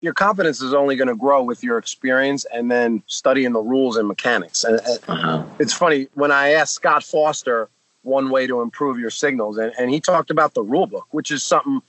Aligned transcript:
your 0.00 0.12
confidence 0.12 0.60
is 0.60 0.74
only 0.74 0.96
going 0.96 1.08
to 1.08 1.16
grow 1.16 1.42
with 1.42 1.62
your 1.62 1.78
experience 1.78 2.44
and 2.52 2.70
then 2.70 3.02
studying 3.06 3.52
the 3.52 3.60
rules 3.60 3.96
and 3.96 4.06
mechanics. 4.06 4.64
And 4.64 4.80
uh-huh. 5.08 5.44
it's 5.58 5.72
funny 5.72 6.08
when 6.14 6.30
I 6.30 6.50
asked 6.50 6.74
Scott 6.74 7.02
Foster 7.02 7.68
one 8.02 8.30
way 8.30 8.46
to 8.46 8.60
improve 8.60 8.98
your 9.00 9.10
signals, 9.10 9.58
and, 9.58 9.72
and 9.78 9.90
he 9.90 10.00
talked 10.00 10.30
about 10.30 10.54
the 10.54 10.62
rule 10.62 10.86
book, 10.86 11.06
which 11.10 11.32
is 11.32 11.42
something 11.42 11.80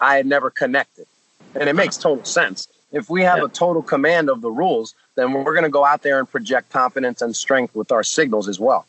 I 0.00 0.16
had 0.16 0.24
never 0.26 0.48
connected, 0.50 1.06
and 1.54 1.68
it 1.68 1.74
makes 1.74 1.98
total 1.98 2.24
sense. 2.24 2.68
If 2.92 3.10
we 3.10 3.22
have 3.22 3.38
yeah. 3.38 3.44
a 3.44 3.48
total 3.48 3.82
command 3.82 4.30
of 4.30 4.40
the 4.40 4.50
rules, 4.50 4.94
then 5.16 5.32
we're 5.32 5.44
going 5.44 5.64
to 5.64 5.70
go 5.70 5.84
out 5.84 6.02
there 6.02 6.18
and 6.18 6.28
project 6.28 6.70
confidence 6.70 7.20
and 7.20 7.36
strength 7.36 7.74
with 7.74 7.92
our 7.92 8.02
signals 8.02 8.48
as 8.48 8.58
well. 8.58 8.86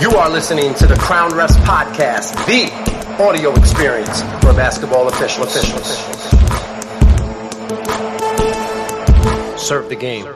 You 0.00 0.10
are 0.16 0.30
listening 0.30 0.74
to 0.74 0.86
the 0.86 0.96
Crown 0.96 1.30
Refs 1.32 1.56
Podcast, 1.64 2.34
the 2.46 2.91
audio 3.20 3.52
experience 3.54 4.22
for 4.40 4.52
basketball 4.54 5.08
official 5.08 5.44
officials. 5.44 5.86
Serve 9.60 9.88
the 9.88 9.96
game. 9.96 10.26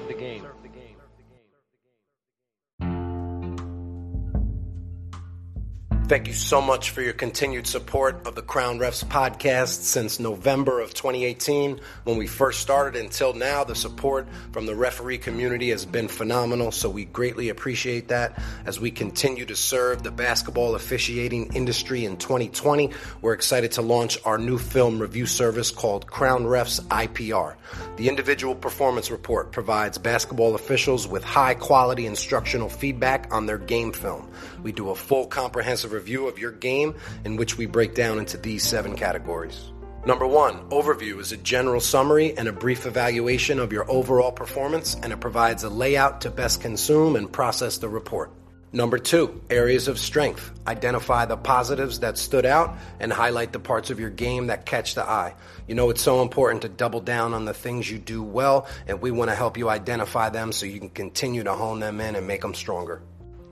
Thank 6.08 6.28
you 6.28 6.34
so 6.34 6.62
much 6.62 6.90
for 6.90 7.02
your 7.02 7.14
continued 7.14 7.66
support 7.66 8.28
of 8.28 8.36
the 8.36 8.42
Crown 8.42 8.78
Refs 8.78 9.04
podcast 9.04 9.82
since 9.82 10.20
November 10.20 10.78
of 10.78 10.94
2018 10.94 11.80
when 12.04 12.16
we 12.16 12.28
first 12.28 12.60
started 12.60 13.02
until 13.02 13.32
now. 13.32 13.64
The 13.64 13.74
support 13.74 14.28
from 14.52 14.66
the 14.66 14.76
referee 14.76 15.18
community 15.18 15.70
has 15.70 15.84
been 15.84 16.06
phenomenal, 16.06 16.70
so 16.70 16.88
we 16.88 17.06
greatly 17.06 17.48
appreciate 17.48 18.06
that 18.06 18.40
as 18.66 18.78
we 18.78 18.92
continue 18.92 19.46
to 19.46 19.56
serve 19.56 20.04
the 20.04 20.12
basketball 20.12 20.76
officiating 20.76 21.54
industry 21.54 22.04
in 22.04 22.18
2020. 22.18 22.92
We're 23.20 23.32
excited 23.32 23.72
to 23.72 23.82
launch 23.82 24.16
our 24.24 24.38
new 24.38 24.58
film 24.58 25.00
review 25.02 25.26
service 25.26 25.72
called 25.72 26.06
Crown 26.06 26.44
Refs 26.44 26.80
IPR. 26.82 27.56
The 27.96 28.08
individual 28.08 28.54
performance 28.54 29.10
report 29.10 29.50
provides 29.50 29.98
basketball 29.98 30.54
officials 30.54 31.08
with 31.08 31.24
high 31.24 31.54
quality 31.54 32.06
instructional 32.06 32.68
feedback 32.68 33.34
on 33.34 33.46
their 33.46 33.58
game 33.58 33.92
film. 33.92 34.30
We 34.62 34.70
do 34.70 34.90
a 34.90 34.94
full 34.94 35.26
comprehensive 35.26 35.95
review 35.96 36.28
of 36.28 36.38
your 36.38 36.52
game 36.52 36.94
in 37.24 37.36
which 37.36 37.56
we 37.56 37.66
break 37.66 37.94
down 37.94 38.18
into 38.18 38.36
these 38.36 38.62
seven 38.62 38.94
categories. 38.96 39.72
Number 40.06 40.26
one, 40.26 40.70
overview 40.70 41.18
is 41.18 41.32
a 41.32 41.36
general 41.36 41.80
summary 41.80 42.38
and 42.38 42.46
a 42.46 42.52
brief 42.52 42.86
evaluation 42.86 43.58
of 43.58 43.72
your 43.72 43.90
overall 43.90 44.30
performance, 44.30 44.94
and 45.02 45.12
it 45.12 45.20
provides 45.20 45.64
a 45.64 45.68
layout 45.68 46.20
to 46.20 46.30
best 46.30 46.60
consume 46.60 47.16
and 47.16 47.32
process 47.32 47.78
the 47.78 47.88
report. 47.88 48.30
Number 48.72 48.98
two, 48.98 49.40
areas 49.48 49.88
of 49.88 49.98
strength. 49.98 50.52
Identify 50.66 51.24
the 51.24 51.36
positives 51.36 52.00
that 52.00 52.18
stood 52.18 52.44
out 52.44 52.76
and 53.00 53.12
highlight 53.12 53.52
the 53.52 53.58
parts 53.58 53.90
of 53.90 53.98
your 53.98 54.10
game 54.10 54.48
that 54.48 54.66
catch 54.66 54.94
the 54.94 55.02
eye. 55.02 55.34
You 55.66 55.74
know, 55.74 55.90
it's 55.90 56.02
so 56.02 56.20
important 56.20 56.62
to 56.62 56.68
double 56.68 57.00
down 57.00 57.32
on 57.32 57.44
the 57.44 57.54
things 57.54 57.90
you 57.90 57.98
do 57.98 58.22
well, 58.22 58.68
and 58.86 59.00
we 59.00 59.10
want 59.10 59.30
to 59.30 59.34
help 59.34 59.56
you 59.56 59.68
identify 59.68 60.28
them 60.28 60.52
so 60.52 60.66
you 60.66 60.78
can 60.78 60.90
continue 60.90 61.42
to 61.42 61.54
hone 61.54 61.80
them 61.80 62.00
in 62.00 62.16
and 62.16 62.26
make 62.26 62.42
them 62.42 62.54
stronger. 62.54 63.02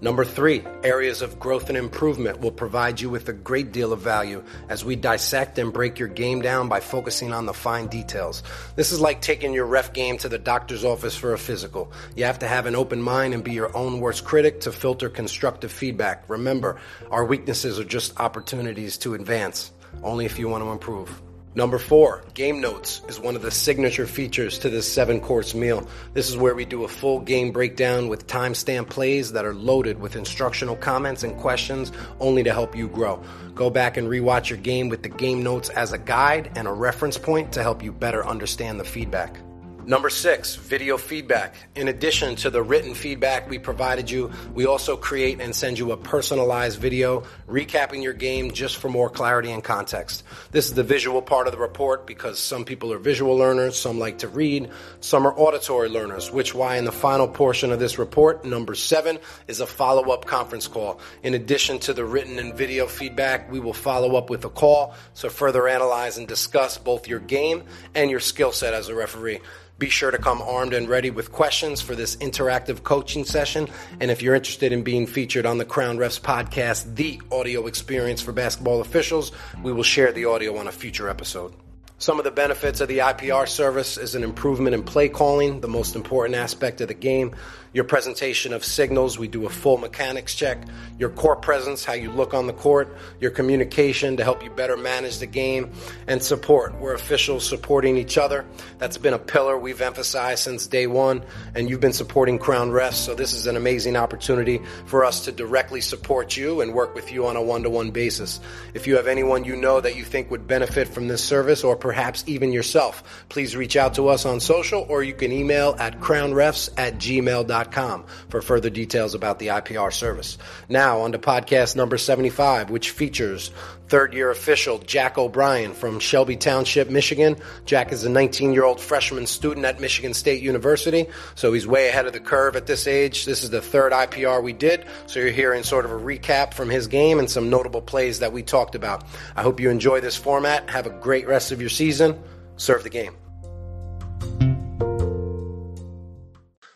Number 0.01 0.25
three, 0.25 0.63
areas 0.83 1.23
of 1.23 1.39
growth 1.39 1.69
and 1.69 1.79
improvement 1.79 2.41
will 2.41 2.51
provide 2.51 3.01
you 3.01 3.09
with 3.09 3.29
a 3.29 3.33
great 3.33 3.73
deal 3.73 3.93
of 3.93 4.01
value 4.01 4.43
as 4.69 4.85
we 4.85 4.97
dissect 4.97 5.59
and 5.59 5.73
break 5.73 5.99
your 5.99 6.09
game 6.09 6.43
down 6.43 6.69
by 6.69 6.81
focusing 6.81 7.33
on 7.33 7.47
the 7.47 7.55
fine 7.55 7.87
details. 7.87 8.43
This 8.77 8.93
is 8.93 9.01
like 9.01 9.23
taking 9.23 9.55
your 9.55 9.67
ref 9.67 9.93
game 9.93 10.19
to 10.19 10.29
the 10.29 10.39
doctor's 10.39 10.85
office 10.85 11.17
for 11.17 11.33
a 11.33 11.39
physical. 11.39 11.93
You 12.17 12.25
have 12.25 12.41
to 12.41 12.49
have 12.49 12.67
an 12.67 12.75
open 12.75 13.01
mind 13.01 13.35
and 13.35 13.45
be 13.45 13.53
your 13.53 13.75
own 13.75 14.01
worst 14.01 14.25
critic 14.25 14.61
to 14.63 14.73
filter 14.73 15.09
constructive 15.09 15.73
feedback. 15.73 16.25
Remember, 16.29 16.81
our 17.11 17.25
weaknesses 17.25 17.79
are 17.79 17.85
just 17.85 18.19
opportunities 18.21 18.99
to 18.99 19.15
advance, 19.15 19.71
only 20.03 20.27
if 20.27 20.39
you 20.39 20.49
want 20.49 20.65
to 20.65 20.71
improve. 20.71 21.23
Number 21.57 21.79
four, 21.79 22.25
game 22.35 22.61
notes 22.61 23.01
is 23.07 23.21
one 23.21 23.37
of 23.37 23.43
the 23.43 23.51
signature 23.53 24.09
features 24.09 24.59
to 24.59 24.71
this 24.71 24.93
seven 24.93 25.21
course 25.21 25.55
meal. 25.55 25.89
This 26.13 26.29
is 26.29 26.37
where 26.37 26.55
we 26.55 26.65
do 26.65 26.83
a 26.83 26.89
full 26.89 27.21
game 27.21 27.53
breakdown 27.53 28.09
with 28.09 28.27
timestamp 28.27 28.91
plays 28.91 29.31
that 29.33 29.45
are 29.45 29.55
loaded 29.55 30.01
with 30.01 30.17
instructional 30.17 30.75
comments 30.75 31.23
and 31.23 31.37
questions 31.37 31.93
only 32.19 32.43
to 32.43 32.53
help 32.53 32.75
you 32.75 32.89
grow. 32.89 33.23
Go 33.55 33.71
back 33.71 33.97
and 33.97 34.09
rewatch 34.09 34.51
your 34.51 34.59
game 34.59 34.89
with 34.89 35.05
the 35.05 35.09
game 35.09 35.45
notes 35.45 35.69
as 35.69 35.93
a 35.93 35.99
guide 35.99 36.51
and 36.57 36.67
a 36.67 36.73
reference 36.73 37.19
point 37.19 37.53
to 37.53 37.63
help 37.63 37.85
you 37.85 37.93
better 37.93 38.27
understand 38.27 38.81
the 38.81 38.85
feedback. 38.85 39.39
Number 39.87 40.09
six, 40.09 40.57
video 40.57 40.97
feedback. 40.97 41.55
In 41.75 41.89
addition 41.89 42.37
to 42.37 42.49
the 42.49 42.63
written 42.63 42.95
feedback 42.95 43.51
we 43.51 43.59
provided 43.59 44.11
you, 44.11 44.31
we 44.55 44.65
also 44.65 44.97
create 44.97 45.43
and 45.43 45.55
send 45.55 45.79
you 45.79 45.93
a 45.93 45.97
personalized 45.97 46.81
video 46.81 47.25
recapping 47.47 48.03
your 48.03 48.15
game 48.15 48.53
just 48.53 48.79
for 48.79 48.89
more 48.89 49.11
clarity 49.11 49.53
and 49.53 49.63
context. 49.63 50.25
This 50.53 50.69
is 50.69 50.75
the 50.75 50.83
visual 50.83 51.21
part 51.21 51.49
of 51.49 51.53
the 51.53 51.59
report 51.59 52.07
because 52.07 52.39
some 52.39 52.65
people 52.65 52.95
are 52.95 52.99
visual 52.99 53.37
learners, 53.37 53.79
some 53.79 53.99
like 53.99 54.19
to 54.21 54.29
read, 54.29 54.71
some 55.01 55.27
are 55.27 55.39
auditory 55.39 55.91
learners, 55.91 56.33
which 56.33 56.55
why 56.55 56.79
in 56.79 56.87
the 56.87 56.93
final 56.93 57.29
portion 57.29 57.71
of 57.71 57.79
this 57.79 57.99
report, 57.99 58.43
number 58.43 58.75
seven, 58.75 59.19
is 59.49 59.61
a 59.61 59.67
follow-up 59.67 60.25
conference 60.25 60.67
call. 60.67 60.99
In 61.23 61.35
addition 61.35 61.79
to 61.81 61.93
the 61.93 62.07
written 62.07 62.39
and 62.39 62.55
video 62.55 62.87
feedback, 62.87 63.53
we 63.53 63.61
will 63.61 63.75
follow 63.75 64.17
up 64.17 64.31
with 64.31 64.47
a 64.47 64.51
call 64.51 64.95
to 65.17 65.29
further 65.29 65.69
analyze 65.69 66.17
and 66.17 66.27
discuss 66.27 66.79
both 66.79 67.07
your 67.07 67.21
game 67.21 67.65
and 67.95 68.11
your 68.11 68.21
skill 68.21 68.51
set 68.51 68.73
as 68.73 68.89
a 68.89 68.95
referee. 68.95 69.41
Be 69.79 69.89
sure 69.89 70.11
to 70.11 70.19
come 70.19 70.41
armed 70.41 70.73
and 70.73 70.89
ready 70.89 71.11
with 71.11 71.33
questions 71.33 71.81
for 71.81 71.97
this 71.97 72.17
interactive 72.17 72.85
coaching 72.85 73.25
session. 73.25 73.69
And 74.01 74.11
if 74.11 74.23
you're 74.23 74.35
interested 74.35 74.73
in 74.73 74.83
being 74.83 75.07
featured 75.07 75.47
on 75.47 75.59
the 75.59 75.65
Crown 75.65 75.99
Refs 75.99 76.21
podcast, 76.21 76.95
the 76.95 77.21
audio 77.33 77.67
experience 77.67 78.21
for 78.21 78.33
basketball 78.33 78.81
officials, 78.81 79.33
we 79.63 79.73
will 79.73 79.83
share 79.83 80.13
the 80.13 80.27
audio 80.27 80.57
on 80.57 80.69
a 80.69 80.73
future 80.73 81.09
episode. 81.09 81.55
Some 81.99 82.19
of 82.19 82.25
the 82.25 82.33
benefits 82.33 82.81
of 82.81 82.89
the 82.89 82.99
IPR 82.99 83.47
service 83.47 83.99
is 83.99 84.17
an 84.17 84.25
improvement 84.25 84.75
in 84.75 84.83
play 84.83 85.09
calling, 85.09 85.61
the 85.61 85.69
most 85.69 85.95
important 85.95 86.35
aspect 86.35 86.81
of 86.81 86.89
the 86.89 86.95
game 86.95 87.37
your 87.75 87.85
presentation 87.85 88.53
of 88.53 88.65
signals. 88.65 89.19
We 89.19 89.27
do 89.27 89.45
a 89.47 89.51
full 89.51 89.77
mechanics 89.77 90.35
check, 90.35 90.59
your 90.97 91.11
court 91.11 91.43
presence, 91.43 91.85
how 91.85 91.93
you 91.93 92.11
look 92.11 92.33
on 92.33 92.47
the 92.47 92.53
court, 92.53 92.97
your 93.21 93.33
communication 93.33 94.17
to 94.17 94.25
help 94.25 94.45
you 94.45 94.51
better 94.51 94.77
manage 94.77 95.19
the 95.19 95.27
game, 95.27 95.73
and 96.07 96.23
support. 96.23 96.73
We're 96.77 96.95
officials 96.95 97.47
supporting 97.47 97.97
each 97.97 98.17
other. 98.17 98.47
That's 98.79 98.97
been 98.97 99.13
a 99.13 99.19
pillar 99.19 99.59
we've 99.59 99.81
emphasized 99.81 100.45
since 100.45 100.69
day 100.69 100.87
one, 100.87 101.25
and 101.57 101.69
you've 101.69 101.81
been 101.81 101.93
supporting 101.93 102.39
Crown 102.39 102.71
Refs, 102.71 102.95
so 102.95 103.15
this 103.15 103.33
is 103.33 103.49
an 103.49 103.57
amazing 103.57 103.97
opportunity 103.97 104.61
for 104.87 105.05
us 105.05 105.25
to 105.25 105.33
directly 105.33 105.81
support 105.81 106.37
you 106.37 106.61
and 106.61 106.73
work 106.73 106.95
with 106.95 107.13
you 107.13 107.27
on 107.27 107.35
a 107.35 107.43
one 107.43 107.65
to 107.65 107.71
one 107.71 107.91
basis. 107.91 108.39
If 108.73 108.87
you 108.87 108.97
have 108.97 109.09
anyone 109.09 109.43
you 109.43 109.57
know 109.57 109.81
that 109.81 109.97
you 109.97 110.05
think 110.05 110.31
would 110.31 110.47
benefit 110.47 110.87
from 110.87 111.09
this 111.09 111.25
service, 111.25 111.65
or 111.65 111.75
perhaps 111.85 112.25
even 112.27 112.51
yourself, 112.51 113.27
please 113.29 113.55
reach 113.55 113.77
out 113.77 113.93
to 113.93 114.09
us 114.09 114.25
on 114.25 114.41
social 114.41 114.87
or 114.89 115.03
you 115.03 115.13
can 115.13 115.31
email 115.31 115.77
at 115.79 116.01
crownrefs 116.01 116.71
at 116.79 116.95
gmail.com 116.95 118.07
for 118.31 118.41
further 118.41 118.71
details 118.71 119.15
about 119.15 119.39
the 119.39 119.49
IPR 119.49 119.93
service. 119.93 120.39
Now, 120.71 121.03
on 121.03 121.13
to 121.13 121.19
podcast 121.19 121.77
number 121.77 121.99
75, 121.99 122.71
which 122.71 122.93
features 122.93 123.51
third 123.89 124.15
year 124.15 124.31
official 124.31 124.79
Jack 124.79 125.19
O'Brien 125.19 125.73
from 125.73 126.01
Shelby 126.01 126.37
Township, 126.37 126.91
Michigan. 126.91 127.37
Jack 127.67 127.93
is 127.93 128.05
a 128.05 128.09
19 128.09 128.53
year 128.53 128.65
old 128.65 128.81
freshman 128.81 129.27
student 129.27 129.67
at 129.67 129.81
Michigan 129.81 130.15
State 130.15 130.43
University, 130.43 131.07
so 131.35 131.53
he's 131.53 131.67
way 131.67 131.89
ahead 131.89 132.07
of 132.07 132.13
the 132.13 132.21
curve 132.21 132.57
at 132.57 132.67
this 132.67 132.87
age. 132.87 133.25
This 133.25 133.45
is 133.45 133.51
the 133.51 133.61
third 133.61 133.93
IPR 133.93 134.43
we 134.43 134.53
did, 134.53 134.87
so 135.07 135.21
you're 135.21 135.31
hearing 135.31 135.63
sort 135.63 135.85
of 135.85 135.93
a 135.93 135.99
recap 135.99 136.55
from 136.55 136.71
his 136.71 136.87
game 136.87 137.19
and 137.19 137.31
some 137.31 137.51
notable 137.51 137.83
plays 137.83 138.21
that 138.21 138.33
we 138.33 138.43
talked 138.43 138.75
about. 138.75 139.05
I 139.37 139.43
hope 139.43 139.61
you 139.61 139.71
enjoy 139.71 140.01
this 140.01 140.17
format. 140.17 140.71
Have 140.71 140.87
a 140.87 140.91
great 140.91 141.29
rest 141.29 141.53
of 141.53 141.61
your 141.61 141.71
season. 141.75 142.19
Serve 142.57 142.83
the 142.83 142.91
game. 142.91 143.17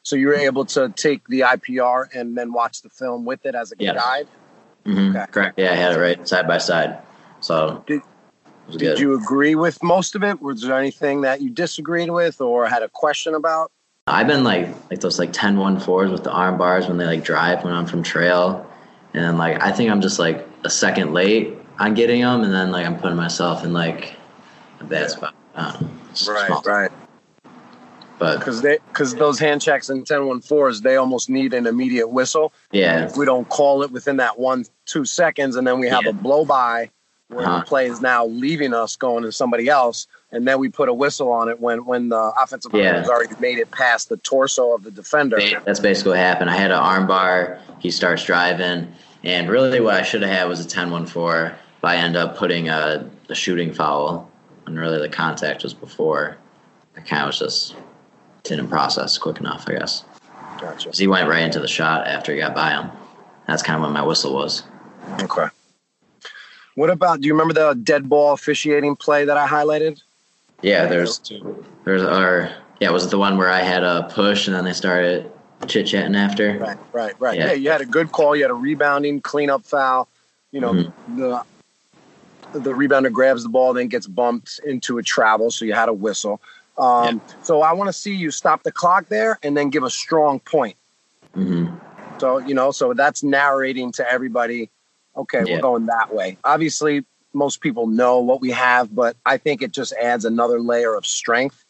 So 0.02 0.16
you 0.16 0.28
were 0.28 0.34
able 0.34 0.64
to 0.66 0.88
take 0.96 1.26
the 1.28 1.40
IPR 1.40 2.06
and 2.14 2.36
then 2.36 2.52
watch 2.52 2.80
the 2.80 2.88
film 2.88 3.26
with 3.26 3.44
it 3.44 3.54
as 3.54 3.72
a 3.72 3.74
yes. 3.78 3.94
guide. 3.94 4.26
Mm-hmm. 4.86 5.16
Okay. 5.16 5.26
Correct. 5.30 5.58
Yeah, 5.58 5.72
I 5.72 5.74
had 5.74 5.92
it 5.92 6.00
right 6.00 6.26
side 6.26 6.48
by 6.48 6.56
side. 6.56 6.98
So 7.40 7.84
did, 7.86 8.00
did 8.76 8.98
you 8.98 9.14
agree 9.14 9.54
with 9.54 9.82
most 9.82 10.14
of 10.14 10.24
it? 10.24 10.40
Was 10.40 10.62
there 10.62 10.78
anything 10.78 11.20
that 11.20 11.42
you 11.42 11.50
disagreed 11.50 12.10
with 12.10 12.40
or 12.40 12.66
had 12.66 12.82
a 12.82 12.88
question 12.88 13.34
about? 13.34 13.70
I've 14.06 14.26
been 14.26 14.44
like 14.44 14.68
like 14.90 15.00
those 15.00 15.18
like 15.18 15.32
10 15.32 15.58
1 15.58 15.80
fours 15.80 16.10
with 16.10 16.24
the 16.24 16.32
arm 16.32 16.56
bars 16.56 16.88
when 16.88 16.96
they 16.96 17.04
like 17.04 17.22
drive 17.22 17.62
when 17.62 17.74
I'm 17.74 17.84
from 17.84 18.02
trail. 18.02 18.66
And 19.12 19.36
like 19.36 19.62
I 19.62 19.72
think 19.72 19.90
I'm 19.90 20.00
just 20.00 20.18
like 20.18 20.46
a 20.64 20.70
second 20.70 21.12
late 21.12 21.54
on 21.78 21.94
getting 21.94 22.22
them 22.22 22.42
and 22.42 22.52
then 22.52 22.70
like 22.72 22.86
I'm 22.86 22.98
putting 22.98 23.16
myself 23.16 23.62
in 23.62 23.72
like 23.72 24.14
a 24.80 24.84
bad 24.84 25.02
yeah. 25.02 25.06
spot. 25.08 25.34
right, 25.56 26.46
small. 26.46 26.62
right. 26.62 26.90
But 28.18 28.38
because 28.38 28.62
they 28.62 28.78
because 28.88 29.14
those 29.14 29.38
hand 29.38 29.62
checks 29.62 29.88
and 29.88 30.04
10-1-4s, 30.04 30.82
they 30.82 30.96
almost 30.96 31.30
need 31.30 31.54
an 31.54 31.66
immediate 31.66 32.08
whistle. 32.08 32.52
Yeah. 32.72 33.04
If 33.06 33.16
we 33.16 33.24
don't 33.24 33.48
call 33.48 33.82
it 33.82 33.92
within 33.92 34.16
that 34.16 34.38
one 34.38 34.64
two 34.86 35.04
seconds, 35.04 35.56
and 35.56 35.66
then 35.66 35.78
we 35.78 35.88
have 35.88 36.04
yeah. 36.04 36.10
a 36.10 36.12
blow 36.12 36.44
by 36.44 36.90
where 37.28 37.46
uh-huh. 37.46 37.58
the 37.60 37.64
play 37.64 37.86
is 37.86 38.00
now 38.00 38.26
leaving 38.26 38.72
us 38.72 38.96
going 38.96 39.22
to 39.22 39.30
somebody 39.30 39.68
else, 39.68 40.06
and 40.32 40.48
then 40.48 40.58
we 40.58 40.68
put 40.68 40.88
a 40.88 40.94
whistle 40.94 41.30
on 41.30 41.48
it 41.48 41.60
when 41.60 41.84
when 41.84 42.08
the 42.08 42.32
offensive 42.42 42.72
player 42.72 42.84
yeah. 42.84 42.98
has 42.98 43.08
already 43.08 43.34
made 43.38 43.58
it 43.58 43.70
past 43.70 44.08
the 44.08 44.16
torso 44.18 44.74
of 44.74 44.82
the 44.82 44.90
defender. 44.90 45.38
That's 45.64 45.80
basically 45.80 46.10
what 46.10 46.18
happened. 46.18 46.50
I 46.50 46.56
had 46.56 46.70
an 46.70 46.78
arm 46.78 47.06
bar. 47.06 47.60
He 47.78 47.90
starts 47.90 48.24
driving, 48.24 48.92
and 49.22 49.48
really 49.48 49.80
what 49.80 49.94
I 49.94 50.02
should 50.02 50.22
have 50.22 50.30
had 50.30 50.48
was 50.48 50.64
a 50.64 50.68
10-1-4, 50.68 51.54
but 51.80 51.88
I 51.88 51.96
end 51.96 52.16
up 52.16 52.36
putting 52.36 52.68
a, 52.68 53.08
a 53.28 53.34
shooting 53.34 53.72
foul 53.72 54.27
when 54.68 54.78
really 54.78 54.98
the 54.98 55.08
contact 55.08 55.62
was 55.62 55.72
before. 55.72 56.36
I 56.96 57.00
kind 57.00 57.22
of 57.22 57.28
was 57.28 57.38
just 57.38 57.74
didn't 58.42 58.68
process 58.68 59.16
quick 59.16 59.38
enough, 59.40 59.64
I 59.66 59.72
guess. 59.72 60.04
Gotcha. 60.60 60.90
he 60.92 61.06
went 61.06 61.28
right 61.28 61.42
into 61.42 61.60
the 61.60 61.68
shot 61.68 62.06
after 62.06 62.32
he 62.32 62.38
got 62.40 62.54
by 62.54 62.70
him. 62.70 62.90
That's 63.46 63.62
kind 63.62 63.76
of 63.76 63.82
when 63.84 63.92
my 63.92 64.02
whistle 64.02 64.34
was. 64.34 64.64
Okay. 65.22 65.46
What 66.74 66.90
about? 66.90 67.20
Do 67.20 67.26
you 67.28 67.32
remember 67.34 67.54
the 67.54 67.74
dead 67.82 68.08
ball 68.08 68.32
officiating 68.34 68.96
play 68.96 69.24
that 69.24 69.36
I 69.36 69.46
highlighted? 69.46 70.02
Yeah, 70.62 70.86
there's 70.86 71.20
there's 71.84 72.02
our 72.02 72.52
yeah, 72.80 72.90
was 72.90 73.06
it 73.06 73.10
the 73.10 73.18
one 73.18 73.38
where 73.38 73.50
I 73.50 73.60
had 73.60 73.82
a 73.84 74.08
push 74.12 74.48
and 74.48 74.54
then 74.54 74.64
they 74.64 74.72
started 74.72 75.30
chit 75.66 75.86
chatting 75.86 76.14
after? 76.14 76.58
Right, 76.58 76.78
right, 76.92 77.20
right. 77.20 77.38
Yeah. 77.38 77.46
Yeah. 77.46 77.52
you 77.52 77.70
had 77.70 77.80
a 77.80 77.86
good 77.86 78.12
call. 78.12 78.36
You 78.36 78.42
had 78.42 78.50
a 78.50 78.54
rebounding 78.54 79.20
cleanup 79.20 79.64
foul. 79.64 80.08
You 80.52 80.60
know, 80.60 80.72
Mhm. 80.72 80.92
the 81.16 81.42
the 82.52 82.72
rebounder 82.72 83.12
grabs 83.12 83.42
the 83.42 83.48
ball, 83.48 83.72
then 83.72 83.88
gets 83.88 84.06
bumped 84.06 84.60
into 84.66 84.98
a 84.98 85.02
travel, 85.02 85.50
so 85.50 85.64
you 85.64 85.74
had 85.74 85.88
a 85.88 85.92
whistle. 85.92 86.40
Um, 86.76 87.20
So 87.42 87.62
I 87.62 87.72
want 87.72 87.88
to 87.88 87.92
see 87.92 88.14
you 88.14 88.30
stop 88.30 88.62
the 88.62 88.72
clock 88.72 89.08
there 89.08 89.38
and 89.42 89.56
then 89.56 89.70
give 89.70 89.82
a 89.82 89.90
strong 89.90 90.40
point. 90.40 90.76
hmm 91.34 91.66
So 92.20 92.38
you 92.38 92.54
know, 92.54 92.70
so 92.70 92.94
that's 92.94 93.22
narrating 93.22 93.92
to 93.92 94.10
everybody. 94.10 94.70
Okay, 95.16 95.42
Yeah. 95.44 95.54
we're 95.56 95.60
going 95.60 95.86
that 95.86 96.14
way. 96.14 96.38
Obviously, 96.44 97.04
most 97.32 97.60
people 97.60 97.86
know 97.86 98.18
what 98.20 98.40
we 98.40 98.50
have, 98.52 98.94
but 98.94 99.16
I 99.26 99.36
think 99.36 99.62
it 99.62 99.72
just 99.72 99.92
adds 99.94 100.24
another 100.24 100.60
layer 100.60 100.94
of 100.94 101.04
strength. 101.06 101.64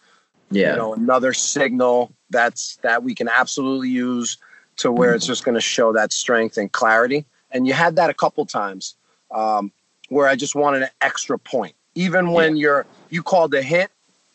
Yeah. 0.51 0.71
you 0.71 0.77
know 0.79 0.95
another 0.95 1.35
signal 1.35 2.11
that's 2.31 2.77
that 2.83 3.03
we 3.03 3.15
can 3.15 3.29
absolutely 3.29 3.91
use 3.91 4.39
to 4.79 4.91
where 4.91 5.13
it's 5.15 5.27
just 5.27 5.45
going 5.45 5.57
to 5.57 5.61
show 5.61 5.93
that 5.93 6.11
strength 6.11 6.57
and 6.57 6.73
clarity 6.73 7.27
and 7.51 7.67
you 7.67 7.75
had 7.75 7.97
that 7.97 8.09
a 8.09 8.15
couple 8.15 8.47
times 8.47 8.95
um, 9.31 9.71
where 10.09 10.27
i 10.29 10.35
just 10.37 10.55
wanted 10.55 10.83
an 10.83 10.89
extra 11.01 11.39
point 11.39 11.75
even 11.95 12.33
when 12.33 12.57
you're 12.57 12.87
you 13.11 13.23
called 13.23 13.53
a 13.55 13.63
hit 13.63 13.91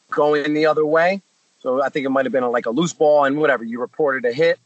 going 0.10 0.54
the 0.54 0.66
other 0.66 0.86
way 0.86 1.22
so 1.60 1.82
i 1.84 1.90
think 1.90 2.06
it 2.06 2.10
might 2.10 2.26
have 2.26 2.32
been 2.32 2.44
a, 2.44 2.50
like 2.50 2.66
a 2.66 2.70
loose 2.72 2.94
ball 2.94 3.26
and 3.26 3.38
whatever 3.38 3.64
you 3.64 3.80
reported 3.80 4.26
a 4.30 4.34
hit 4.34 4.60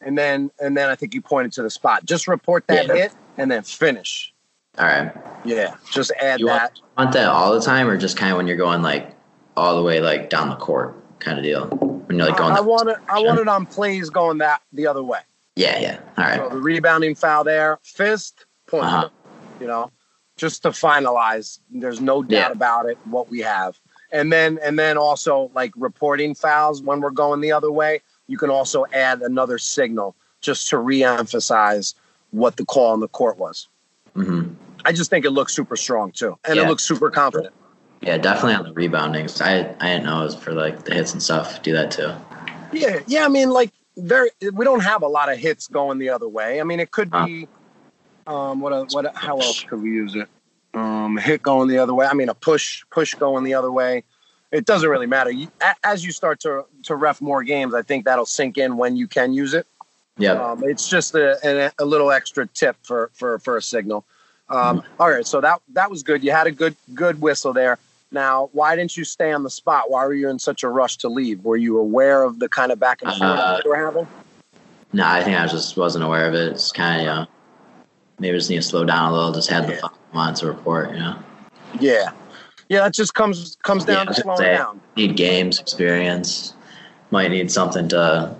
and 0.00 0.16
then 0.16 0.50
and 0.60 0.76
then 0.76 0.88
i 0.88 0.94
think 0.94 1.14
you 1.14 1.20
pointed 1.20 1.52
to 1.52 1.62
the 1.62 1.70
spot 1.70 2.04
just 2.04 2.28
report 2.28 2.66
that 2.68 2.86
Yeah. 2.86 2.94
hit 2.94 3.12
and 3.36 3.50
then 3.50 3.62
finish 3.62 4.32
All 4.78 4.86
right. 4.86 5.12
yeah 5.44 5.74
just 5.90 6.12
add 6.20 6.40
You 6.40 6.46
that 6.46 6.72
want, 6.96 7.06
want 7.06 7.12
that 7.12 7.28
all 7.28 7.52
the 7.52 7.60
time 7.60 7.88
or 7.88 7.96
just 7.96 8.16
kind 8.16 8.30
of 8.32 8.36
when 8.36 8.46
you're 8.46 8.56
going 8.56 8.82
like 8.82 9.14
all 9.56 9.76
the 9.76 9.82
way 9.82 10.00
like 10.00 10.30
down 10.30 10.48
the 10.48 10.56
court 10.56 10.96
kind 11.18 11.38
of 11.38 11.44
deal? 11.44 11.66
When 11.66 12.18
you're 12.18 12.26
like 12.28 12.36
going 12.38 12.52
I, 12.52 12.56
I 12.56 12.60
want 12.60 12.88
it 12.88 12.96
i 13.08 13.20
want 13.22 13.38
it 13.40 13.46
on 13.48 13.64
plays 13.66 14.10
going 14.10 14.38
that 14.38 14.60
the 14.72 14.86
other 14.86 15.02
way 15.02 15.20
Yeah, 15.56 15.78
yeah. 15.78 16.00
All 16.16 16.24
right. 16.24 16.38
So 16.38 16.48
the 16.48 16.56
rebounding 16.62 17.14
foul 17.14 17.44
there, 17.44 17.78
fist, 17.82 18.46
point. 18.66 18.84
Uh-huh. 18.86 19.08
You 19.60 19.66
know, 19.66 19.90
just 20.36 20.62
to 20.62 20.70
finalize. 20.70 21.60
There's 21.70 22.00
no 22.00 22.22
doubt 22.22 22.48
Yeah. 22.48 22.52
about 22.52 22.86
it. 22.86 22.98
What 23.04 23.30
we 23.30 23.40
have, 23.40 23.78
and 24.10 24.32
then 24.32 24.58
and 24.62 24.78
then 24.78 24.96
also 24.96 25.50
like 25.54 25.72
reporting 25.76 26.34
fouls 26.34 26.82
when 26.82 27.00
we're 27.00 27.10
going 27.10 27.40
the 27.40 27.52
other 27.52 27.70
way. 27.70 28.00
You 28.28 28.38
can 28.38 28.50
also 28.50 28.86
add 28.92 29.22
another 29.22 29.58
signal 29.58 30.14
just 30.40 30.68
to 30.70 30.78
re-emphasize 30.78 31.94
what 32.30 32.56
the 32.56 32.64
call 32.64 32.92
on 32.92 33.00
the 33.00 33.08
court 33.08 33.38
was. 33.38 33.68
hmm 34.14 34.54
I 34.84 34.90
just 34.92 35.10
think 35.10 35.24
it 35.24 35.30
looks 35.30 35.54
super 35.54 35.76
strong 35.76 36.10
too, 36.10 36.36
and 36.44 36.58
it 36.58 36.66
looks 36.66 36.82
super 36.82 37.10
confident. 37.10 37.54
Yeah, 38.00 38.18
definitely 38.18 38.54
on 38.54 38.64
the 38.64 38.72
rebounding. 38.72 39.28
I 39.40 39.60
I 39.80 39.86
didn't 39.86 40.04
know 40.04 40.22
it 40.22 40.24
was 40.24 40.34
for 40.34 40.52
like 40.52 40.84
the 40.84 40.94
hits 40.94 41.12
and 41.12 41.22
stuff. 41.22 41.62
Do 41.62 41.72
that 41.72 41.92
too. 41.92 42.12
Yeah, 42.72 42.98
yeah. 43.06 43.24
I 43.24 43.28
mean, 43.28 43.50
like 43.50 43.70
very. 43.96 44.30
We 44.52 44.64
don't 44.64 44.82
have 44.82 45.02
a 45.02 45.06
lot 45.08 45.30
of 45.30 45.38
hits 45.38 45.68
going 45.68 45.98
the 45.98 46.08
other 46.08 46.28
way. 46.28 46.60
I 46.60 46.64
mean, 46.64 46.80
it 46.80 46.90
could 46.90 47.10
be. 47.10 47.46
Um, 48.26 48.60
what? 48.60 48.92
What? 48.92 49.14
How 49.16 49.38
else 49.38 49.64
could 49.64 49.82
we 49.82 49.90
use 49.90 50.14
it? 50.14 50.28
Um, 50.74 51.16
hit 51.18 51.42
going 51.42 51.68
the 51.68 51.78
other 51.78 51.92
way. 51.94 52.06
I 52.06 52.14
mean, 52.14 52.28
a 52.28 52.34
push, 52.34 52.84
push 52.90 53.14
going 53.14 53.44
the 53.44 53.54
other 53.54 53.70
way. 53.70 54.04
It 54.50 54.64
doesn't 54.66 54.88
really 54.88 55.06
matter. 55.06 55.30
You, 55.30 55.48
as 55.82 56.04
you 56.04 56.12
start 56.12 56.40
to 56.40 56.64
to 56.84 56.96
ref 56.96 57.20
more 57.20 57.42
games, 57.42 57.74
I 57.74 57.82
think 57.82 58.04
that'll 58.04 58.26
sink 58.26 58.58
in 58.58 58.76
when 58.76 58.96
you 58.96 59.06
can 59.06 59.32
use 59.32 59.54
it. 59.54 59.66
Yeah, 60.18 60.32
Um, 60.32 60.62
it's 60.62 60.88
just 60.88 61.14
a, 61.14 61.38
a, 61.42 61.72
a 61.78 61.84
little 61.86 62.10
extra 62.12 62.46
tip 62.46 62.76
for 62.82 63.10
for 63.14 63.38
for 63.38 63.56
a 63.56 63.62
signal. 63.62 64.04
Um, 64.50 64.82
all 65.00 65.10
right, 65.10 65.26
so 65.26 65.40
that 65.40 65.60
that 65.72 65.90
was 65.90 66.02
good. 66.02 66.22
You 66.22 66.32
had 66.32 66.46
a 66.46 66.50
good 66.50 66.76
good 66.94 67.20
whistle 67.20 67.52
there. 67.54 67.78
Now, 68.10 68.50
why 68.52 68.76
didn't 68.76 68.94
you 68.94 69.04
stay 69.04 69.32
on 69.32 69.42
the 69.42 69.48
spot? 69.48 69.90
Why 69.90 70.04
were 70.04 70.12
you 70.12 70.28
in 70.28 70.38
such 70.38 70.62
a 70.64 70.68
rush 70.68 70.98
to 70.98 71.08
leave? 71.08 71.42
Were 71.44 71.56
you 71.56 71.78
aware 71.78 72.24
of 72.24 72.38
the 72.38 72.48
kind 72.48 72.70
of 72.70 72.78
back 72.78 73.00
and 73.00 73.10
forth 73.10 73.22
Uh, 73.22 73.60
you 73.64 73.70
were 73.70 73.76
having? 73.76 74.06
No, 74.92 75.06
I 75.06 75.24
think 75.24 75.38
I 75.38 75.46
just 75.46 75.78
wasn't 75.78 76.04
aware 76.04 76.28
of 76.28 76.34
it. 76.34 76.52
It's 76.52 76.70
kind 76.70 76.96
of 76.96 77.00
you 77.00 77.06
know, 77.06 77.26
maybe 78.22 78.38
just 78.38 78.48
need 78.48 78.56
to 78.56 78.62
slow 78.62 78.84
down 78.84 79.12
a 79.12 79.14
little. 79.14 79.32
Just 79.32 79.50
had 79.50 79.66
the 79.66 79.72
Yeah. 79.74 79.80
phone 79.80 79.90
on 80.14 80.34
to 80.34 80.46
report. 80.46 80.90
You 80.92 80.98
know, 81.00 81.16
Yeah, 81.80 82.12
yeah. 82.68 82.86
It 82.86 82.94
just 82.94 83.12
comes 83.14 83.56
comes 83.62 83.84
down 83.84 84.06
Yeah, 84.06 84.12
to 84.12 84.22
slowing 84.22 84.38
say. 84.38 84.54
down. 84.54 84.80
need 84.96 85.16
games 85.16 85.58
experience. 85.58 86.54
Might 87.10 87.30
need 87.30 87.50
something 87.50 87.88
to, 87.88 88.34